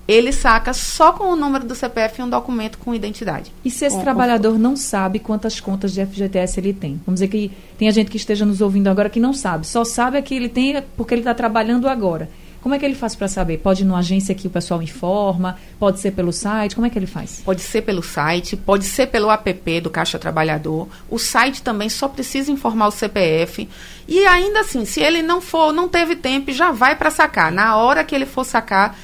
ele 0.08 0.32
saca 0.32 0.74
só 0.74 1.14
com 1.14 1.26
o 1.26 1.36
número 1.36 1.66
do 1.66 1.76
CPF 1.76 2.22
um 2.22 2.30
documento 2.30 2.78
com 2.78 2.94
identidade. 2.94 3.52
E 3.64 3.72
se 3.72 3.86
esse 3.86 3.96
com, 3.96 4.02
trabalhador 4.02 4.54
com... 4.54 4.60
não 4.60 4.76
sabe 4.76 5.20
quantas 5.20 5.60
contas 5.60 5.94
de 5.94 6.06
FGTS 6.06 6.60
ele 6.60 6.74
tem? 6.74 7.02
Vamos 7.06 7.20
dizer 7.20 7.30
que 7.30 7.52
tem 7.78 7.88
a 7.88 7.92
gente 7.92 8.12
que 8.12 8.18
esteja 8.18 8.46
nos 8.46 8.62
ouvindo 8.62 8.88
agora 8.88 9.10
que 9.10 9.20
não 9.20 9.34
sabe, 9.34 9.66
só 9.66 9.84
sabe 9.84 10.22
que 10.22 10.36
ele 10.36 10.50
tem 10.50 10.82
porque 10.98 11.14
ele 11.14 11.22
está 11.22 11.34
trabalhando 11.34 11.88
agora. 11.88 12.30
Como 12.64 12.74
é 12.74 12.80
que 12.80 12.86
ele 12.86 12.96
faz 12.96 13.14
para 13.14 13.28
saber? 13.28 13.58
Pode 13.58 13.84
ir 13.84 13.86
numa 13.86 14.00
agência 14.00 14.34
que 14.34 14.48
o 14.48 14.50
pessoal 14.50 14.82
informa? 14.82 15.58
Pode 15.78 16.00
ser 16.00 16.12
pelo 16.12 16.32
site? 16.32 16.76
Como 16.76 16.88
é 16.88 16.90
que 16.90 16.98
ele 16.98 17.06
faz? 17.06 17.42
Pode 17.44 17.60
ser 17.60 17.82
pelo 17.82 18.02
site, 18.02 18.56
pode 18.56 18.86
ser 18.86 19.08
pelo 19.08 19.30
app 19.30 19.82
do 19.82 19.90
Caixa 19.90 20.18
Trabalhador. 20.18 20.88
O 21.10 21.20
site 21.20 21.62
também 21.62 21.90
só 21.90 22.08
precisa 22.08 22.50
informar 22.50 22.88
o 22.88 22.92
CPF. 22.92 23.68
E 24.08 24.26
ainda 24.26 24.62
assim, 24.62 24.86
se 24.86 25.02
ele 25.02 25.22
não 25.22 25.42
for, 25.42 25.74
não 25.74 25.90
teve 25.90 26.16
tempo, 26.16 26.54
já 26.54 26.72
vai 26.72 26.96
para 26.96 27.12
sacar. 27.12 27.52
Na 27.52 27.76
hora 27.76 28.02
que 28.02 28.16
ele 28.16 28.26
for 28.26 28.46
sacar, 28.46 28.98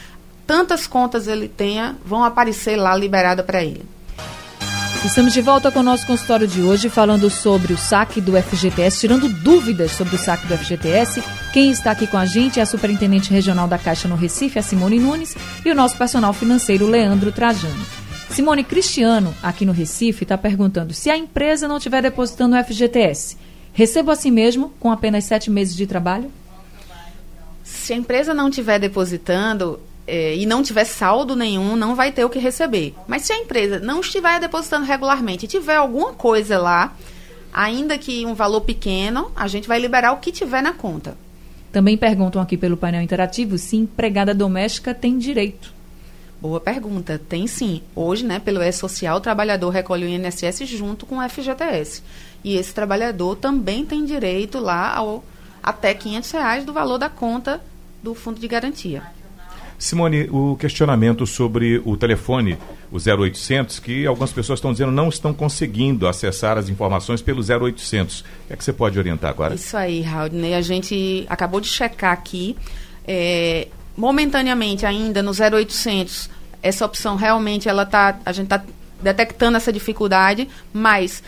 tantas 0.49 0.87
contas 0.87 1.27
ele 1.27 1.47
tenha, 1.47 1.95
vão 2.03 2.23
aparecer 2.23 2.75
lá 2.75 2.97
liberada 2.97 3.43
para 3.43 3.63
ele. 3.63 3.85
Estamos 5.05 5.31
de 5.31 5.41
volta 5.41 5.71
com 5.71 5.81
o 5.81 5.83
nosso 5.83 6.07
consultório 6.07 6.47
de 6.47 6.63
hoje, 6.63 6.89
falando 6.89 7.29
sobre 7.29 7.71
o 7.71 7.77
saque 7.77 8.19
do 8.19 8.31
FGTS, 8.35 8.99
tirando 8.99 9.29
dúvidas 9.29 9.91
sobre 9.91 10.15
o 10.15 10.17
saque 10.17 10.47
do 10.47 10.57
FGTS. 10.57 11.23
Quem 11.53 11.69
está 11.69 11.91
aqui 11.91 12.07
com 12.07 12.17
a 12.17 12.25
gente 12.25 12.59
é 12.59 12.63
a 12.63 12.65
Superintendente 12.65 13.29
Regional 13.29 13.67
da 13.67 13.77
Caixa 13.77 14.07
no 14.07 14.15
Recife, 14.15 14.57
a 14.57 14.63
Simone 14.63 14.97
Nunes, 14.97 15.37
e 15.63 15.69
o 15.69 15.75
nosso 15.75 15.95
personal 15.95 16.33
financeiro, 16.33 16.87
Leandro 16.87 17.31
Trajano. 17.31 17.85
Simone 18.31 18.63
Cristiano, 18.63 19.35
aqui 19.43 19.67
no 19.67 19.71
Recife, 19.71 20.23
está 20.23 20.35
perguntando 20.35 20.95
se 20.95 21.11
a 21.11 21.17
empresa 21.17 21.67
não 21.67 21.77
estiver 21.77 22.01
depositando 22.01 22.55
o 22.55 22.63
FGTS, 22.63 23.37
recebo 23.71 24.09
assim 24.09 24.31
mesmo, 24.31 24.73
com 24.79 24.91
apenas 24.91 25.25
sete 25.25 25.51
meses 25.51 25.75
de 25.75 25.85
trabalho? 25.85 26.31
Se 27.63 27.93
a 27.93 27.95
empresa 27.95 28.33
não 28.33 28.49
estiver 28.49 28.79
depositando, 28.79 29.79
é, 30.09 30.35
e 30.35 30.45
não 30.45 30.63
tiver 30.63 30.85
saldo 30.85 31.35
nenhum, 31.35 31.75
não 31.75 31.95
vai 31.95 32.11
ter 32.11 32.25
o 32.25 32.29
que 32.29 32.39
receber. 32.39 32.95
Mas 33.07 33.21
se 33.21 33.31
a 33.31 33.37
empresa 33.37 33.79
não 33.79 34.01
estiver 34.01 34.39
depositando 34.39 34.85
regularmente 34.85 35.45
e 35.45 35.47
tiver 35.47 35.75
alguma 35.75 36.13
coisa 36.13 36.57
lá, 36.57 36.95
ainda 37.53 37.97
que 37.97 38.25
um 38.25 38.33
valor 38.33 38.61
pequeno, 38.61 39.31
a 39.35 39.47
gente 39.47 39.67
vai 39.67 39.79
liberar 39.79 40.11
o 40.13 40.17
que 40.17 40.31
tiver 40.31 40.61
na 40.61 40.73
conta. 40.73 41.15
Também 41.71 41.95
perguntam 41.95 42.41
aqui 42.41 42.57
pelo 42.57 42.75
painel 42.75 43.01
interativo 43.01 43.57
se 43.57 43.77
empregada 43.77 44.33
doméstica 44.33 44.93
tem 44.93 45.19
direito. 45.19 45.71
Boa 46.41 46.59
pergunta. 46.59 47.21
Tem 47.29 47.45
sim. 47.45 47.81
Hoje, 47.95 48.25
né, 48.25 48.39
pelo 48.39 48.63
E-Social, 48.63 49.17
o 49.17 49.21
trabalhador 49.21 49.69
recolhe 49.69 50.05
o 50.05 50.09
INSS 50.09 50.67
junto 50.67 51.05
com 51.05 51.17
o 51.17 51.29
FGTS. 51.29 52.01
E 52.43 52.55
esse 52.55 52.73
trabalhador 52.73 53.35
também 53.35 53.85
tem 53.85 54.05
direito 54.05 54.57
lá 54.57 54.95
ao 54.95 55.23
até 55.61 55.93
500 55.93 56.31
reais 56.31 56.65
do 56.65 56.73
valor 56.73 56.97
da 56.97 57.09
conta 57.09 57.61
do 58.01 58.15
fundo 58.15 58.39
de 58.39 58.47
garantia. 58.47 59.03
Simone, 59.79 60.27
o 60.29 60.57
questionamento 60.57 61.25
sobre 61.25 61.81
o 61.85 61.95
telefone, 61.95 62.57
o 62.91 62.97
0800, 62.97 63.79
que 63.79 64.05
algumas 64.05 64.31
pessoas 64.31 64.59
estão 64.59 64.73
dizendo 64.73 64.91
não 64.91 65.07
estão 65.07 65.33
conseguindo 65.33 66.05
acessar 66.05 66.57
as 66.57 66.67
informações 66.67 67.21
pelo 67.21 67.41
0800. 67.41 68.19
O 68.19 68.23
que 68.47 68.53
é 68.53 68.55
que 68.57 68.63
você 68.63 68.73
pode 68.73 68.99
orientar 68.99 69.29
agora? 69.29 69.55
Isso 69.55 69.77
aí, 69.77 70.01
Raudney. 70.01 70.53
A 70.53 70.61
gente 70.61 71.25
acabou 71.29 71.61
de 71.61 71.67
checar 71.67 72.11
aqui. 72.11 72.57
É, 73.07 73.69
momentaneamente 73.95 74.85
ainda 74.85 75.23
no 75.23 75.31
0800, 75.31 76.29
essa 76.61 76.85
opção 76.85 77.15
realmente 77.15 77.69
ela 77.69 77.85
tá, 77.85 78.19
a 78.25 78.33
gente 78.33 78.45
está 78.45 78.61
detectando 79.01 79.55
essa 79.55 79.71
dificuldade, 79.71 80.47
mas 80.73 81.23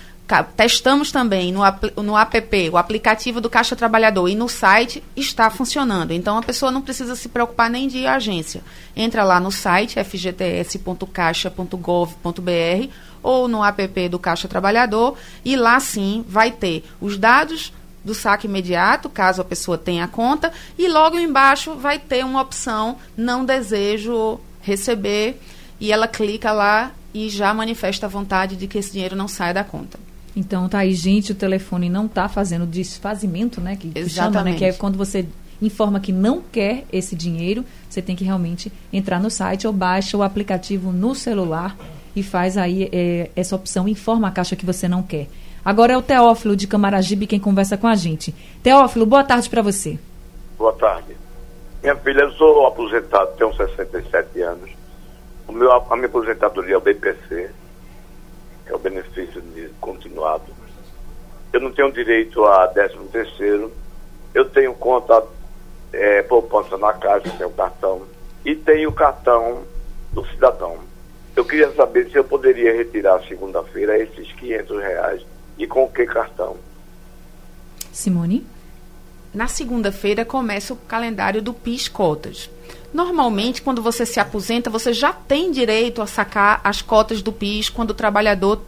testamos 0.56 1.12
também 1.12 1.52
no, 1.52 1.60
no 2.02 2.18
app, 2.18 2.70
o 2.72 2.78
aplicativo 2.78 3.42
do 3.42 3.50
Caixa 3.50 3.76
Trabalhador 3.76 4.30
e 4.30 4.36
no 4.36 4.48
site 4.48 5.04
está 5.16 5.50
funcionando. 5.50 6.12
Então 6.12 6.38
a 6.38 6.44
pessoa 6.44 6.72
não 6.72 6.82
precisa 6.82 7.16
se 7.16 7.28
preocupar 7.28 7.70
nem 7.70 7.88
de 7.88 7.98
ir 8.00 8.08
à 8.08 8.16
agência. 8.16 8.62
Entra 8.96 9.24
lá 9.24 9.40
no 9.40 9.52
site 9.52 10.00
fgts.caixa.gov.br 10.00 12.90
ou 13.22 13.48
no 13.48 13.64
app 13.64 14.10
do 14.10 14.18
Caixa 14.18 14.48
Trabalhador 14.48 15.16
e 15.44 15.56
lá 15.56 15.80
sim 15.80 16.26
vai 16.28 16.52
ter 16.52 16.84
os 17.00 17.18
dados 17.18 17.72
do 18.04 18.16
saque 18.16 18.48
imediato, 18.48 19.10
caso 19.10 19.42
a 19.42 19.46
pessoa 19.46 19.78
tenha 19.78 20.08
conta, 20.08 20.52
e 20.78 20.88
logo 20.88 21.20
embaixo 21.20 21.76
vai 21.76 22.00
ter 22.00 22.26
uma 22.26 22.42
opção 22.42 22.98
não 23.16 23.46
desejo 23.46 24.40
receber 24.62 25.40
e 25.80 25.92
ela 25.92 26.08
clica 26.08 26.52
lá 26.52 26.92
e 27.14 27.30
já 27.30 27.54
manifesta 27.54 28.06
a 28.06 28.10
vontade 28.10 28.56
de 28.56 28.68
que 28.68 28.78
esse 28.78 28.94
dinheiro 28.94 29.16
não 29.16 29.28
saia 29.28 29.54
da 29.54 29.64
conta. 29.64 30.00
Então 30.36 30.70
tá 30.70 30.80
aí, 30.80 30.94
gente, 30.94 31.32
o 31.32 31.36
telefone 31.36 31.90
não 31.90 32.06
está 32.06 32.30
fazendo 32.30 32.66
desfazimento, 32.66 33.60
né? 33.60 33.76
Que, 33.76 33.90
que 33.90 34.10
chama, 34.10 34.44
né? 34.44 34.56
Que 34.56 34.66
é 34.66 34.74
quando 34.74 34.98
você 34.98 35.26
informa 35.62 36.00
que 36.00 36.12
não 36.12 36.42
quer 36.42 36.86
esse 36.92 37.16
dinheiro, 37.16 37.64
você 37.90 38.02
tem 38.02 38.16
que 38.16 38.24
realmente 38.24 38.72
entrar 38.92 39.20
no 39.20 39.30
site 39.30 39.68
ou 39.68 39.74
baixa 39.74 40.18
o 40.18 40.24
aplicativo 40.24 40.92
no 40.92 41.14
celular 41.14 41.78
e 42.16 42.24
faz 42.24 42.58
aí 42.58 42.90
é, 42.92 43.30
essa 43.36 43.56
opção, 43.56 43.88
informa 43.88 44.30
a 44.30 44.32
caixa 44.32 44.56
que 44.56 44.66
você 44.66 44.88
não 44.88 45.04
quer. 45.04 45.28
Agora 45.64 45.94
é 45.94 45.98
o 45.98 46.02
Teófilo 46.02 46.56
de 46.56 46.66
Camaragibe 46.66 47.28
quem 47.28 47.40
conversa 47.40 47.78
com 47.78 47.88
a 47.88 47.96
gente. 47.96 48.34
Teófilo, 48.64 49.06
boa 49.06 49.24
tarde 49.24 49.50
para 49.50 49.62
você. 49.62 50.00
Boa 50.58 50.74
tarde. 50.74 51.16
Minha 51.84 51.96
filha, 51.98 52.22
eu 52.22 52.32
sou 52.32 52.66
aposentado, 52.66 53.32
tenho 53.38 53.54
67 53.56 54.42
anos. 54.42 54.72
O 55.48 55.52
meu, 55.52 55.72
a 55.72 55.96
minha 55.96 56.08
aposentadoria 56.08 56.76
é 56.76 56.78
o 56.78 56.82
BPC 56.82 57.52
é 58.72 58.76
o 58.76 58.80
benefício 58.80 59.42
de 59.42 59.70
continuado. 59.82 60.46
Eu 61.52 61.60
não 61.60 61.72
tenho 61.72 61.92
direito 61.92 62.46
a 62.46 62.68
13 62.68 62.98
terceiro, 63.12 63.72
eu 64.34 64.50
tenho 64.50 64.74
conta 64.74 65.22
é, 65.92 66.22
poupança 66.24 66.78
na 66.78 66.94
caixa, 66.94 67.30
tenho 67.38 67.50
cartão, 67.52 68.04
e 68.46 68.56
tenho 68.56 68.90
o 68.90 68.94
cartão 68.94 69.64
do 70.14 70.26
cidadão. 70.28 70.80
Eu 71.36 71.46
queria 71.46 71.72
saber 71.74 72.10
se 72.10 72.18
eu 72.18 72.24
poderia 72.24 72.74
retirar 72.74 73.22
segunda-feira 73.28 73.98
esses 73.98 74.32
500 74.34 74.82
reais 74.82 75.22
e 75.58 75.68
com 75.68 75.88
que 75.88 76.06
cartão. 76.06 76.58
Simone? 77.92 78.46
Na 79.34 79.48
segunda-feira 79.48 80.26
começa 80.26 80.74
o 80.74 80.78
calendário 80.78 81.42
do 81.42 81.54
PIS 81.54 81.88
Cotas. 81.88 82.50
Normalmente, 82.94 83.62
quando 83.62 83.82
você 83.82 84.06
se 84.06 84.20
aposenta, 84.20 84.70
você 84.70 84.94
já 84.94 85.14
tem 85.14 85.52
direito 85.52 86.02
a 86.02 86.08
sacar 86.08 86.60
as 86.64 86.82
cotas 86.82 87.22
do 87.22 87.32
PIS 87.32 87.70
quando 87.70 87.92
o 87.92 87.96
trabalhador 87.96 88.62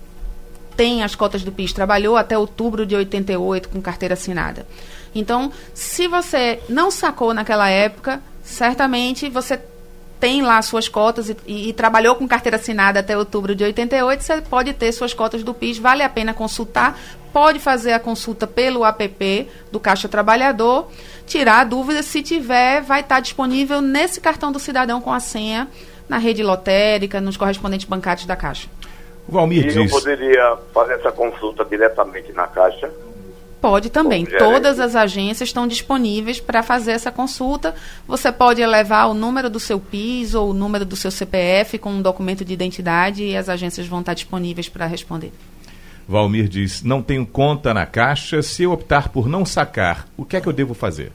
tem 0.76 1.04
as 1.04 1.14
cotas 1.14 1.44
do 1.44 1.52
PIS, 1.52 1.74
trabalhou 1.74 2.18
até 2.18 2.38
outubro 2.38 2.86
de 2.86 2.96
88 2.96 3.70
com 3.70 3.82
carteira 3.82 4.14
assinada. 4.14 4.66
Então, 5.14 5.52
se 5.74 6.08
você 6.08 6.60
não 6.68 6.90
sacou 6.90 7.34
naquela 7.34 7.70
época, 7.70 8.22
certamente 8.44 9.30
você 9.30 9.60
tem 10.20 10.42
lá 10.42 10.62
suas 10.62 10.88
cotas 10.88 11.30
e, 11.30 11.38
e, 11.46 11.70
e, 11.70 11.74
trabalhou 11.74 12.16
com 12.16 12.26
carteira 12.26 12.56
assinada 12.56 13.02
até 13.02 13.18
outubro 13.18 13.54
de 13.54 13.64
88, 13.64 14.24
você 14.24 14.42
pode 14.42 14.74
ter 14.74 14.92
suas 14.94 15.14
cotas 15.14 15.44
do 15.44 15.54
PIS, 15.54 15.78
vale 15.78 16.02
a 16.02 16.08
pena 16.08 16.34
consultar, 16.34 16.98
pode 17.34 17.60
fazer 17.60 17.92
a 17.92 18.00
consulta 18.00 18.48
pelo 18.48 18.86
app 18.86 19.50
do 19.70 19.82
Caixa 19.82 20.08
Trabalhador, 20.08 20.90
tirar 21.26 21.66
dúvidas, 21.66 22.06
se 22.06 22.22
tiver, 22.22 22.82
vai 22.82 23.02
estar 23.02 23.20
disponível 23.20 23.82
nesse 23.82 24.20
cartão 24.20 24.52
do 24.52 24.60
cidadão 24.60 25.02
com 25.02 25.12
a 25.12 25.20
senha, 25.20 25.68
na 26.08 26.18
rede 26.18 26.44
lotérica, 26.44 27.22
nos 27.22 27.38
correspondentes 27.38 27.88
bancários 27.88 28.26
da 28.26 28.36
Caixa. 28.36 28.68
O 29.28 29.32
Valmir 29.32 29.66
e 29.66 29.68
diz... 29.68 29.76
eu 29.76 29.88
poderia 29.88 30.58
fazer 30.74 30.94
essa 30.96 31.12
consulta 31.12 31.64
diretamente 31.64 32.32
na 32.34 32.48
Caixa? 32.48 32.92
Pode 33.64 33.90
também. 33.90 34.26
Todas 34.26 34.78
as 34.78 34.94
agências 34.94 35.48
estão 35.48 35.66
disponíveis 35.66 36.38
para 36.38 36.62
fazer 36.62 36.92
essa 36.92 37.10
consulta. 37.10 37.74
Você 38.06 38.30
pode 38.30 38.66
levar 38.66 39.06
o 39.06 39.14
número 39.14 39.50
do 39.50 39.58
seu 39.58 39.80
PIS 39.80 40.34
ou 40.34 40.50
o 40.50 40.54
número 40.54 40.84
do 40.84 40.98
seu 40.98 41.10
CPF 41.10 41.78
com 41.78 41.90
um 41.90 42.02
documento 42.02 42.44
de 42.44 42.52
identidade 42.52 43.24
e 43.24 43.38
as 43.38 43.48
agências 43.48 43.88
vão 43.88 44.02
estar 44.02 44.16
disponíveis 44.16 44.68
para 44.68 44.86
responder. 44.86 45.32
Valmir 46.08 46.48
diz: 46.48 46.82
Não 46.84 47.02
tenho 47.02 47.26
conta 47.26 47.74
na 47.74 47.86
caixa. 47.86 48.42
Se 48.42 48.63
eu 48.63 48.72
optar 48.72 49.10
por 49.10 49.28
não 49.28 49.46
sacar, 49.46 50.08
o 50.18 50.26
que 50.26 50.38
é 50.38 50.42
que 50.42 50.48
eu 50.48 50.54
devo 50.54 50.74
fazer? 50.74 51.12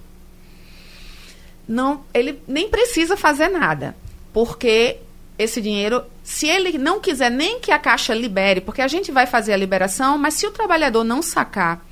Não, 1.68 2.02
ele 2.14 2.40
nem 2.48 2.68
precisa 2.70 3.16
fazer 3.16 3.48
nada, 3.48 3.94
porque 4.32 4.96
esse 5.38 5.60
dinheiro, 5.60 6.02
se 6.24 6.48
ele 6.48 6.78
não 6.78 6.98
quiser 6.98 7.30
nem 7.30 7.60
que 7.60 7.70
a 7.70 7.78
caixa 7.78 8.14
libere, 8.14 8.60
porque 8.60 8.80
a 8.80 8.88
gente 8.88 9.12
vai 9.12 9.26
fazer 9.26 9.52
a 9.52 9.56
liberação, 9.56 10.16
mas 10.16 10.34
se 10.34 10.46
o 10.46 10.50
trabalhador 10.50 11.04
não 11.04 11.20
sacar, 11.22 11.84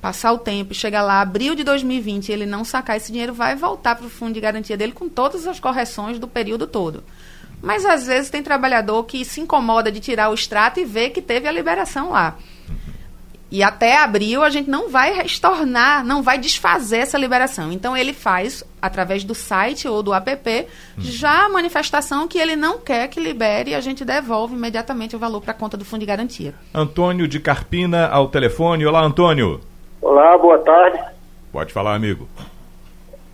passar 0.00 0.32
o 0.32 0.38
tempo, 0.38 0.74
chegar 0.74 1.02
lá, 1.02 1.20
abril 1.20 1.54
de 1.54 1.62
2020, 1.62 2.28
e 2.28 2.32
ele 2.32 2.46
não 2.46 2.64
sacar 2.64 2.96
esse 2.96 3.12
dinheiro, 3.12 3.32
vai 3.32 3.54
voltar 3.54 3.94
para 3.94 4.06
o 4.06 4.10
fundo 4.10 4.34
de 4.34 4.40
garantia 4.40 4.76
dele 4.76 4.92
com 4.92 5.08
todas 5.08 5.46
as 5.46 5.60
correções 5.60 6.18
do 6.18 6.26
período 6.26 6.66
todo. 6.66 7.04
Mas 7.62 7.84
às 7.84 8.06
vezes 8.06 8.30
tem 8.30 8.42
trabalhador 8.42 9.04
que 9.04 9.24
se 9.24 9.40
incomoda 9.40 9.92
de 9.92 10.00
tirar 10.00 10.30
o 10.30 10.34
extrato 10.34 10.80
e 10.80 10.84
ver 10.84 11.10
que 11.10 11.20
teve 11.20 11.46
a 11.46 11.52
liberação 11.52 12.10
lá. 12.10 12.36
E 13.50 13.64
até 13.64 13.96
abril 13.98 14.44
a 14.44 14.50
gente 14.50 14.70
não 14.70 14.88
vai 14.88 15.26
estornar, 15.26 16.04
não 16.04 16.22
vai 16.22 16.38
desfazer 16.38 16.98
essa 16.98 17.18
liberação. 17.18 17.72
Então 17.72 17.96
ele 17.96 18.12
faz, 18.12 18.62
através 18.80 19.24
do 19.24 19.34
site 19.34 19.88
ou 19.88 20.04
do 20.04 20.14
app, 20.14 20.66
já 20.96 21.46
a 21.46 21.48
manifestação 21.48 22.28
que 22.28 22.38
ele 22.38 22.54
não 22.54 22.78
quer 22.78 23.08
que 23.08 23.18
libere 23.18 23.72
e 23.72 23.74
a 23.74 23.80
gente 23.80 24.04
devolve 24.04 24.54
imediatamente 24.54 25.16
o 25.16 25.18
valor 25.18 25.40
para 25.40 25.50
a 25.50 25.54
conta 25.54 25.76
do 25.76 25.84
fundo 25.84 26.00
de 26.00 26.06
garantia. 26.06 26.54
Antônio 26.72 27.26
de 27.26 27.40
Carpina 27.40 28.06
ao 28.06 28.28
telefone. 28.28 28.86
Olá, 28.86 29.02
Antônio. 29.02 29.60
Olá, 30.00 30.38
boa 30.38 30.58
tarde. 30.58 31.00
Pode 31.52 31.72
falar, 31.72 31.96
amigo. 31.96 32.28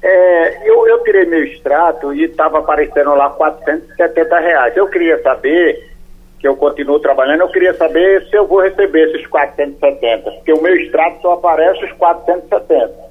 É, 0.02 0.68
eu, 0.68 0.86
eu 0.86 1.02
tirei 1.02 1.24
meu 1.24 1.42
extrato 1.44 2.12
e 2.12 2.24
estava 2.24 2.58
aparecendo 2.58 3.14
lá 3.14 3.30
470 3.30 4.38
reais. 4.38 4.76
Eu 4.76 4.88
queria 4.88 5.20
saber 5.22 5.90
que 6.38 6.46
eu 6.46 6.54
continuo 6.54 7.00
trabalhando, 7.00 7.40
eu 7.40 7.48
queria 7.48 7.74
saber 7.74 8.26
se 8.28 8.36
eu 8.36 8.46
vou 8.46 8.60
receber 8.60 9.08
esses 9.08 9.26
470, 9.26 10.30
porque 10.30 10.52
o 10.52 10.62
meu 10.62 10.76
extrato 10.76 11.22
só 11.22 11.32
aparece 11.32 11.84
os 11.84 11.92
470. 11.92 13.06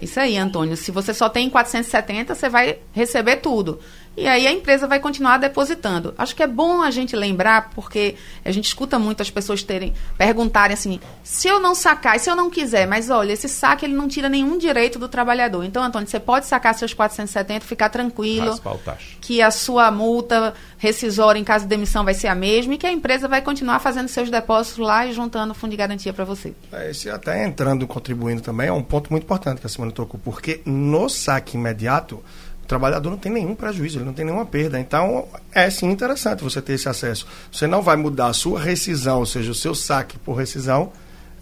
Isso 0.00 0.20
aí, 0.20 0.36
Antônio. 0.36 0.76
Se 0.76 0.90
você 0.90 1.14
só 1.14 1.28
tem 1.28 1.48
470, 1.48 2.34
você 2.34 2.48
vai 2.48 2.78
receber 2.92 3.36
tudo. 3.36 3.78
E 4.16 4.26
aí 4.26 4.46
a 4.46 4.52
empresa 4.52 4.86
vai 4.86 5.00
continuar 5.00 5.38
depositando. 5.38 6.14
Acho 6.16 6.34
que 6.34 6.42
é 6.42 6.46
bom 6.46 6.82
a 6.82 6.90
gente 6.90 7.16
lembrar, 7.16 7.70
porque 7.70 8.14
a 8.44 8.50
gente 8.50 8.66
escuta 8.66 8.98
muito 8.98 9.22
as 9.22 9.30
pessoas 9.30 9.62
terem 9.62 9.92
perguntarem 10.16 10.74
assim: 10.74 11.00
se 11.22 11.48
eu 11.48 11.58
não 11.58 11.74
sacar, 11.74 12.18
se 12.18 12.30
eu 12.30 12.36
não 12.36 12.48
quiser, 12.48 12.86
mas 12.86 13.10
olha, 13.10 13.32
esse 13.32 13.48
saque 13.48 13.84
ele 13.84 13.94
não 13.94 14.08
tira 14.08 14.28
nenhum 14.28 14.56
direito 14.58 14.98
do 14.98 15.08
trabalhador. 15.08 15.64
Então, 15.64 15.82
Antônio, 15.82 16.08
você 16.08 16.20
pode 16.20 16.46
sacar 16.46 16.74
seus 16.74 16.94
470, 16.94 17.64
ficar 17.64 17.88
tranquilo 17.88 18.60
que 19.20 19.42
a 19.42 19.50
sua 19.50 19.90
multa 19.90 20.54
rescisória 20.78 21.40
em 21.40 21.44
caso 21.44 21.64
de 21.64 21.70
demissão 21.70 22.04
vai 22.04 22.14
ser 22.14 22.28
a 22.28 22.34
mesma 22.34 22.74
e 22.74 22.78
que 22.78 22.86
a 22.86 22.92
empresa 22.92 23.26
vai 23.26 23.40
continuar 23.40 23.78
fazendo 23.78 24.08
seus 24.08 24.30
depósitos 24.30 24.78
lá 24.78 25.06
e 25.06 25.12
juntando 25.12 25.52
o 25.52 25.54
fundo 25.54 25.70
de 25.70 25.76
garantia 25.76 26.12
para 26.12 26.24
você. 26.24 26.52
É, 26.72 26.90
esse 26.90 27.08
até 27.08 27.44
entrando, 27.44 27.86
contribuindo 27.86 28.42
também, 28.42 28.68
é 28.68 28.72
um 28.72 28.82
ponto 28.82 29.10
muito 29.10 29.24
importante 29.24 29.60
que 29.60 29.66
a 29.66 29.70
Simone 29.70 29.92
tocou, 29.92 30.20
porque 30.22 30.60
no 30.64 31.08
saque 31.08 31.56
imediato 31.56 32.22
o 32.64 32.66
trabalhador 32.66 33.10
não 33.10 33.18
tem 33.18 33.30
nenhum 33.30 33.54
prejuízo, 33.54 33.98
ele 33.98 34.06
não 34.06 34.14
tem 34.14 34.24
nenhuma 34.24 34.46
perda. 34.46 34.80
Então, 34.80 35.28
é 35.52 35.68
sim 35.68 35.90
interessante 35.90 36.42
você 36.42 36.62
ter 36.62 36.72
esse 36.72 36.88
acesso. 36.88 37.26
Você 37.52 37.66
não 37.66 37.82
vai 37.82 37.94
mudar 37.94 38.28
a 38.28 38.32
sua 38.32 38.58
rescisão, 38.58 39.18
ou 39.18 39.26
seja, 39.26 39.50
o 39.50 39.54
seu 39.54 39.74
saque 39.74 40.18
por 40.18 40.32
rescisão, 40.32 40.90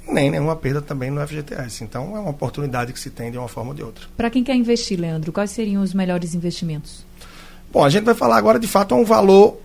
nem 0.06 0.32
nenhuma 0.32 0.56
perda 0.56 0.82
também 0.82 1.12
no 1.12 1.24
FGTS. 1.24 1.84
Então, 1.84 2.16
é 2.16 2.20
uma 2.20 2.30
oportunidade 2.30 2.92
que 2.92 2.98
se 2.98 3.08
tem 3.08 3.30
de 3.30 3.38
uma 3.38 3.46
forma 3.46 3.70
ou 3.70 3.76
de 3.76 3.84
outra. 3.84 4.04
Para 4.16 4.30
quem 4.30 4.42
quer 4.42 4.56
investir, 4.56 4.98
Leandro, 4.98 5.30
quais 5.32 5.52
seriam 5.52 5.80
os 5.80 5.94
melhores 5.94 6.34
investimentos? 6.34 7.06
Bom, 7.72 7.84
a 7.84 7.88
gente 7.88 8.04
vai 8.04 8.14
falar 8.14 8.36
agora, 8.36 8.58
de 8.58 8.66
fato, 8.66 8.92
a 8.92 8.98
um 8.98 9.04
valor 9.04 9.60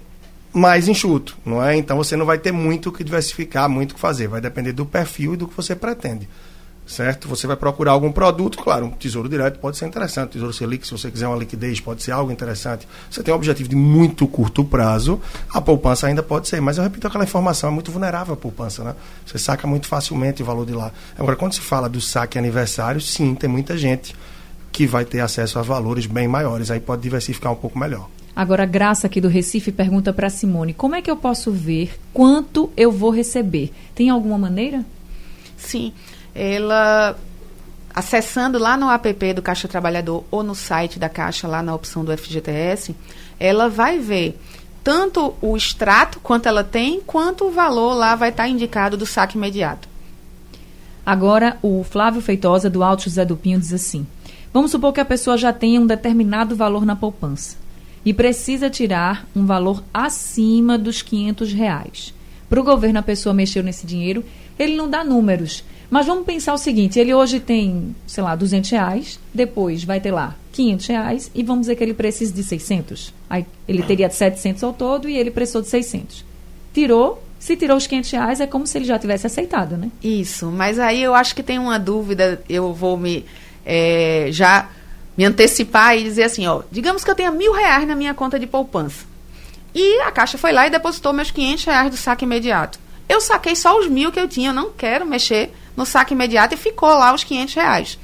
mais 0.53 0.87
enxuto, 0.87 1.35
não 1.43 1.63
é? 1.63 1.75
Então, 1.75 1.97
você 1.97 2.15
não 2.15 2.25
vai 2.25 2.37
ter 2.37 2.51
muito 2.51 2.89
o 2.89 2.91
que 2.91 3.03
diversificar, 3.03 3.67
muito 3.67 3.93
o 3.93 3.95
que 3.95 3.99
fazer. 3.99 4.27
Vai 4.27 4.41
depender 4.41 4.73
do 4.73 4.85
perfil 4.85 5.33
e 5.33 5.37
do 5.37 5.47
que 5.47 5.55
você 5.55 5.75
pretende 5.75 6.29
certo? 6.87 7.27
Você 7.27 7.45
vai 7.45 7.57
procurar 7.57 7.91
algum 7.91 8.11
produto, 8.11 8.57
claro, 8.57 8.85
um 8.85 8.91
tesouro 8.91 9.27
direto 9.27 9.59
pode 9.59 9.77
ser 9.77 9.85
interessante, 9.85 10.31
tesouro 10.31 10.53
Selic, 10.53 10.87
se 10.87 10.91
você 10.91 11.11
quiser 11.11 11.27
uma 11.27 11.37
liquidez, 11.37 11.81
pode 11.81 12.01
ser 12.01 12.11
algo 12.11 12.31
interessante. 12.31 12.87
Você 13.11 13.21
tem 13.21 13.33
um 13.33 13.37
objetivo 13.37 13.67
de 13.67 13.75
muito 13.75 14.25
curto 14.25 14.63
prazo, 14.63 15.21
a 15.53 15.59
poupança 15.59 16.07
ainda 16.07 16.23
pode 16.23 16.47
ser, 16.47 16.61
mas 16.61 16.77
eu 16.77 16.83
repito 16.83 17.05
aquela 17.05 17.25
informação, 17.25 17.69
é 17.69 17.73
muito 17.73 17.91
vulnerável 17.91 18.33
a 18.33 18.37
poupança, 18.37 18.83
né? 18.83 18.95
Você 19.25 19.37
saca 19.37 19.67
muito 19.67 19.87
facilmente 19.87 20.41
o 20.41 20.45
valor 20.45 20.65
de 20.65 20.73
lá. 20.73 20.91
Agora, 21.19 21.35
quando 21.35 21.53
se 21.53 21.61
fala 21.61 21.89
do 21.89 21.99
saque 21.99 22.39
aniversário, 22.39 23.01
sim, 23.01 23.35
tem 23.35 23.49
muita 23.49 23.77
gente 23.77 24.15
que 24.71 24.87
vai 24.87 25.03
ter 25.03 25.19
acesso 25.19 25.59
a 25.59 25.61
valores 25.61 26.05
bem 26.05 26.27
maiores, 26.27 26.71
aí 26.71 26.79
pode 26.79 27.01
diversificar 27.01 27.51
um 27.51 27.55
pouco 27.55 27.77
melhor. 27.77 28.09
Agora, 28.35 28.63
a 28.63 28.67
Graça 28.67 29.07
aqui 29.07 29.19
do 29.19 29.27
Recife 29.27 29.71
pergunta 29.71 30.13
para 30.13 30.29
Simone: 30.29 30.73
como 30.73 30.95
é 30.95 31.01
que 31.01 31.09
eu 31.09 31.17
posso 31.17 31.51
ver 31.51 31.99
quanto 32.13 32.71
eu 32.77 32.91
vou 32.91 33.09
receber? 33.09 33.73
Tem 33.95 34.09
alguma 34.09 34.37
maneira? 34.37 34.85
Sim 35.57 35.91
ela 36.37 37.17
acessando 37.93 38.59
lá 38.59 38.77
no 38.77 38.91
app 38.91 39.33
do 39.33 39.41
Caixa 39.41 39.67
Trabalhador 39.67 40.23
ou 40.29 40.43
no 40.43 40.53
site 40.53 40.99
da 40.99 41.09
Caixa, 41.09 41.47
lá 41.47 41.63
na 41.63 41.73
opção 41.73 42.05
do 42.05 42.15
FGTS, 42.15 42.95
ela 43.39 43.69
vai 43.69 43.97
ver 43.97 44.39
tanto 44.83 45.33
o 45.41 45.57
extrato 45.57 46.19
quanto 46.19 46.47
ela 46.47 46.63
tem, 46.63 47.01
quanto 47.01 47.45
o 47.45 47.51
valor 47.51 47.95
lá 47.95 48.15
vai 48.15 48.29
estar 48.29 48.47
indicado 48.47 48.95
do 48.95 49.05
saque 49.05 49.35
imediato. 49.35 49.89
Agora, 51.03 51.57
o 51.61 51.83
Flávio 51.83 52.21
Feitosa, 52.21 52.69
do 52.69 52.83
Alto 52.83 53.05
José 53.05 53.25
do 53.25 53.35
Pinho, 53.35 53.59
diz 53.59 53.73
assim: 53.73 54.05
Vamos 54.53 54.71
supor 54.71 54.93
que 54.93 54.99
a 54.99 55.05
pessoa 55.05 55.37
já 55.37 55.51
tenha 55.51 55.81
um 55.81 55.87
determinado 55.87 56.55
valor 56.55 56.85
na 56.85 56.95
poupança 56.95 57.57
e 58.05 58.13
precisa 58.13 58.69
tirar 58.69 59.27
um 59.35 59.45
valor 59.45 59.83
acima 59.93 60.77
dos 60.77 61.01
500 61.01 61.51
reais. 61.51 62.13
Para 62.49 62.61
o 62.61 62.63
governo, 62.63 62.99
a 62.99 63.03
pessoa 63.03 63.33
mexeu 63.33 63.61
nesse 63.61 63.85
dinheiro, 63.85 64.23
ele 64.57 64.75
não 64.75 64.89
dá 64.89 65.03
números, 65.03 65.63
mas 65.89 66.05
vamos 66.05 66.25
pensar 66.25 66.53
o 66.53 66.57
seguinte: 66.57 66.99
ele 66.99 67.13
hoje 67.13 67.39
tem, 67.39 67.95
sei 68.05 68.23
lá, 68.23 68.35
200 68.35 68.69
reais, 68.69 69.19
depois 69.33 69.83
vai 69.83 69.99
ter 69.99 70.11
lá 70.11 70.35
500 70.51 70.87
reais 70.87 71.31
e 71.33 71.43
vamos 71.43 71.61
dizer 71.61 71.75
que 71.75 71.83
ele 71.83 71.93
precisa 71.93 72.33
de 72.33 72.43
600. 72.43 73.13
Aí 73.29 73.45
ele 73.67 73.83
teria 73.83 74.09
700 74.09 74.63
ao 74.63 74.73
todo 74.73 75.07
e 75.07 75.17
ele 75.17 75.31
precisou 75.31 75.61
de 75.61 75.69
600. 75.69 76.25
Tirou, 76.73 77.23
se 77.39 77.55
tirou 77.55 77.77
os 77.77 77.87
500 77.87 78.11
reais 78.11 78.41
é 78.41 78.47
como 78.47 78.67
se 78.67 78.77
ele 78.77 78.85
já 78.85 78.99
tivesse 78.99 79.27
aceitado, 79.27 79.77
né? 79.77 79.89
Isso, 80.03 80.47
mas 80.47 80.79
aí 80.79 81.01
eu 81.01 81.13
acho 81.13 81.35
que 81.35 81.43
tem 81.43 81.59
uma 81.59 81.79
dúvida, 81.79 82.41
eu 82.49 82.73
vou 82.73 82.97
me 82.97 83.25
é, 83.65 84.29
já 84.31 84.69
me 85.17 85.25
antecipar 85.25 85.97
e 85.97 86.03
dizer 86.03 86.23
assim, 86.23 86.45
ó, 86.47 86.61
digamos 86.71 87.03
que 87.03 87.09
eu 87.09 87.15
tenha 87.15 87.31
mil 87.31 87.51
reais 87.51 87.87
na 87.87 87.95
minha 87.95 88.13
conta 88.13 88.37
de 88.37 88.45
poupança. 88.45 89.05
E 89.73 89.99
a 90.01 90.11
Caixa 90.11 90.37
foi 90.37 90.51
lá 90.51 90.67
e 90.67 90.69
depositou 90.69 91.11
meus 91.11 91.31
500 91.31 91.65
reais 91.65 91.91
do 91.91 91.97
saque 91.97 92.25
imediato. 92.25 92.79
Eu 93.07 93.21
saquei 93.21 93.55
só 93.55 93.79
os 93.79 93.87
mil 93.87 94.11
que 94.11 94.19
eu 94.19 94.27
tinha, 94.27 94.49
eu 94.49 94.53
não 94.53 94.71
quero 94.71 95.05
mexer 95.05 95.53
no 95.75 95.85
saque 95.85 96.13
imediato 96.13 96.53
e 96.53 96.57
ficou 96.57 96.89
lá 96.89 97.13
os 97.13 97.23
500 97.23 97.53
reais. 97.53 97.99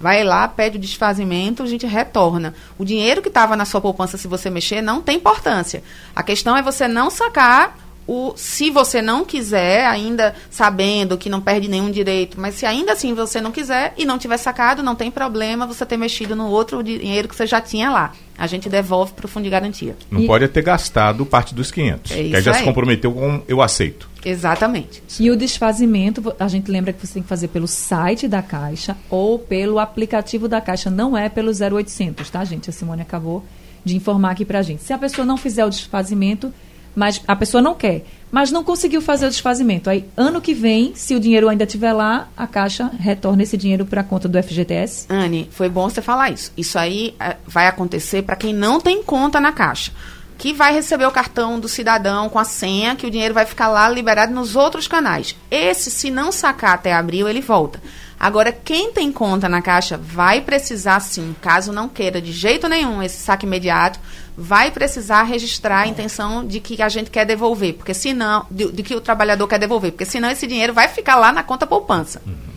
Vai 0.00 0.22
lá, 0.22 0.46
pede 0.46 0.76
o 0.76 0.80
desfazimento, 0.80 1.62
a 1.62 1.66
gente 1.66 1.86
retorna. 1.86 2.54
O 2.78 2.84
dinheiro 2.84 3.20
que 3.20 3.28
estava 3.28 3.56
na 3.56 3.64
sua 3.64 3.80
poupança, 3.80 4.16
se 4.16 4.28
você 4.28 4.48
mexer, 4.48 4.80
não 4.80 5.02
tem 5.02 5.16
importância. 5.16 5.82
A 6.14 6.22
questão 6.22 6.56
é 6.56 6.62
você 6.62 6.86
não 6.86 7.10
sacar 7.10 7.76
o, 8.08 8.32
se 8.36 8.70
você 8.70 9.02
não 9.02 9.22
quiser, 9.22 9.84
ainda 9.84 10.34
sabendo 10.50 11.18
que 11.18 11.28
não 11.28 11.42
perde 11.42 11.68
nenhum 11.68 11.90
direito, 11.90 12.40
mas 12.40 12.54
se 12.54 12.64
ainda 12.64 12.92
assim 12.92 13.12
você 13.12 13.38
não 13.38 13.52
quiser 13.52 13.92
e 13.98 14.06
não 14.06 14.16
tiver 14.16 14.38
sacado, 14.38 14.82
não 14.82 14.94
tem 14.94 15.10
problema 15.10 15.66
você 15.66 15.84
ter 15.84 15.98
mexido 15.98 16.34
no 16.34 16.46
outro 16.48 16.82
dinheiro 16.82 17.28
que 17.28 17.36
você 17.36 17.46
já 17.46 17.60
tinha 17.60 17.90
lá. 17.90 18.14
A 18.38 18.46
gente 18.46 18.66
devolve 18.66 19.12
para 19.12 19.26
o 19.26 19.28
fundo 19.28 19.44
de 19.44 19.50
garantia. 19.50 19.94
Não 20.10 20.22
e... 20.22 20.26
pode 20.26 20.48
ter 20.48 20.62
gastado 20.62 21.26
parte 21.26 21.54
dos 21.54 21.70
500. 21.70 22.12
É 22.12 22.14
que 22.14 22.36
aí 22.36 22.42
já 22.42 22.52
aí. 22.52 22.58
se 22.60 22.64
comprometeu 22.64 23.12
com 23.12 23.42
eu 23.46 23.60
aceito. 23.60 24.08
Exatamente. 24.24 25.02
E 25.20 25.30
o 25.30 25.36
desfazimento, 25.36 26.34
a 26.38 26.48
gente 26.48 26.70
lembra 26.70 26.94
que 26.94 27.06
você 27.06 27.14
tem 27.14 27.22
que 27.22 27.28
fazer 27.28 27.48
pelo 27.48 27.68
site 27.68 28.26
da 28.26 28.40
Caixa 28.40 28.96
ou 29.10 29.38
pelo 29.38 29.78
aplicativo 29.78 30.48
da 30.48 30.62
Caixa, 30.62 30.88
não 30.88 31.14
é 31.14 31.28
pelo 31.28 31.50
0800, 31.50 32.30
tá, 32.30 32.42
gente? 32.42 32.70
A 32.70 32.72
Simone 32.72 33.02
acabou 33.02 33.44
de 33.84 33.94
informar 33.96 34.30
aqui 34.30 34.46
para 34.46 34.60
a 34.60 34.62
gente. 34.62 34.82
Se 34.82 34.94
a 34.94 34.98
pessoa 34.98 35.26
não 35.26 35.36
fizer 35.36 35.66
o 35.66 35.68
desfazimento, 35.68 36.52
mas 36.98 37.22
a 37.28 37.36
pessoa 37.36 37.62
não 37.62 37.76
quer, 37.76 38.04
mas 38.28 38.50
não 38.50 38.64
conseguiu 38.64 39.00
fazer 39.00 39.26
o 39.26 39.30
desfazimento. 39.30 39.88
Aí, 39.88 40.04
ano 40.16 40.40
que 40.40 40.52
vem, 40.52 40.92
se 40.96 41.14
o 41.14 41.20
dinheiro 41.20 41.48
ainda 41.48 41.62
estiver 41.62 41.92
lá, 41.92 42.28
a 42.36 42.44
Caixa 42.44 42.90
retorna 42.98 43.44
esse 43.44 43.56
dinheiro 43.56 43.86
para 43.86 44.00
a 44.00 44.04
conta 44.04 44.28
do 44.28 44.42
FGTS? 44.42 45.06
Anne, 45.08 45.48
foi 45.52 45.68
bom 45.68 45.88
você 45.88 46.02
falar 46.02 46.30
isso. 46.30 46.52
Isso 46.56 46.76
aí 46.76 47.14
é, 47.20 47.36
vai 47.46 47.68
acontecer 47.68 48.22
para 48.22 48.34
quem 48.34 48.52
não 48.52 48.80
tem 48.80 49.00
conta 49.00 49.38
na 49.38 49.52
Caixa. 49.52 49.92
Que 50.38 50.54
vai 50.54 50.72
receber 50.72 51.04
o 51.04 51.10
cartão 51.10 51.60
do 51.60 51.68
cidadão 51.68 52.28
com 52.30 52.38
a 52.38 52.44
senha, 52.44 52.96
que 52.96 53.06
o 53.06 53.10
dinheiro 53.10 53.34
vai 53.34 53.44
ficar 53.44 53.68
lá 53.68 53.88
liberado 53.88 54.32
nos 54.32 54.56
outros 54.56 54.88
canais. 54.88 55.36
Esse, 55.50 55.90
se 55.90 56.10
não 56.10 56.32
sacar 56.32 56.74
até 56.74 56.94
abril, 56.94 57.28
ele 57.28 57.40
volta. 57.40 57.82
Agora, 58.18 58.50
quem 58.50 58.92
tem 58.92 59.12
conta 59.12 59.48
na 59.48 59.62
Caixa 59.62 59.96
vai 59.96 60.40
precisar, 60.40 60.98
sim, 61.00 61.36
caso 61.40 61.72
não 61.72 61.88
queira 61.88 62.20
de 62.20 62.32
jeito 62.32 62.68
nenhum 62.68 63.00
esse 63.00 63.18
saque 63.18 63.46
imediato, 63.46 64.00
vai 64.36 64.72
precisar 64.72 65.22
registrar 65.22 65.80
a 65.80 65.86
intenção 65.86 66.44
de 66.44 66.58
que 66.58 66.82
a 66.82 66.88
gente 66.88 67.10
quer 67.10 67.24
devolver, 67.24 67.74
porque 67.74 67.94
senão, 67.94 68.44
de, 68.50 68.72
de 68.72 68.82
que 68.82 68.94
o 68.94 69.00
trabalhador 69.00 69.46
quer 69.46 69.58
devolver, 69.58 69.92
porque 69.92 70.04
senão 70.04 70.30
esse 70.30 70.46
dinheiro 70.48 70.72
vai 70.72 70.88
ficar 70.88 71.14
lá 71.14 71.32
na 71.32 71.44
conta 71.44 71.66
poupança. 71.66 72.20
Uhum. 72.26 72.47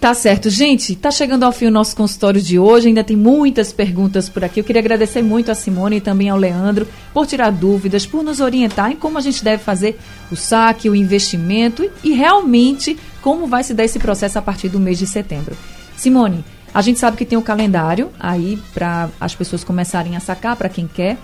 Tá 0.00 0.14
certo, 0.14 0.48
gente. 0.48 0.96
Tá 0.96 1.10
chegando 1.10 1.44
ao 1.44 1.52
fim 1.52 1.66
o 1.66 1.70
nosso 1.70 1.94
consultório 1.94 2.40
de 2.40 2.58
hoje. 2.58 2.88
Ainda 2.88 3.04
tem 3.04 3.18
muitas 3.18 3.70
perguntas 3.70 4.30
por 4.30 4.42
aqui. 4.42 4.58
Eu 4.58 4.64
queria 4.64 4.80
agradecer 4.80 5.20
muito 5.20 5.50
a 5.50 5.54
Simone 5.54 5.96
e 5.96 6.00
também 6.00 6.30
ao 6.30 6.38
Leandro 6.38 6.88
por 7.12 7.26
tirar 7.26 7.50
dúvidas, 7.50 8.06
por 8.06 8.24
nos 8.24 8.40
orientar 8.40 8.90
em 8.90 8.96
como 8.96 9.18
a 9.18 9.20
gente 9.20 9.44
deve 9.44 9.62
fazer 9.62 9.98
o 10.32 10.36
saque, 10.36 10.88
o 10.88 10.96
investimento 10.96 11.86
e, 12.02 12.12
realmente 12.14 12.98
como 13.20 13.46
vai 13.46 13.62
se 13.62 13.74
dar 13.74 13.84
esse 13.84 13.98
processo 13.98 14.38
a 14.38 14.42
partir 14.42 14.70
do 14.70 14.80
mês 14.80 14.98
de 14.98 15.06
setembro. 15.06 15.54
Simone, 15.98 16.42
a 16.72 16.80
gente 16.80 16.98
sabe 16.98 17.18
que 17.18 17.26
tem 17.26 17.36
o 17.36 17.42
calendário 17.42 18.08
aí 18.18 18.58
para 18.72 19.10
as 19.20 19.34
pessoas 19.34 19.62
começarem 19.62 20.16
a 20.16 20.20
sacar 20.20 20.56
para 20.56 20.70
quem 20.70 20.88
quer. 20.88 21.18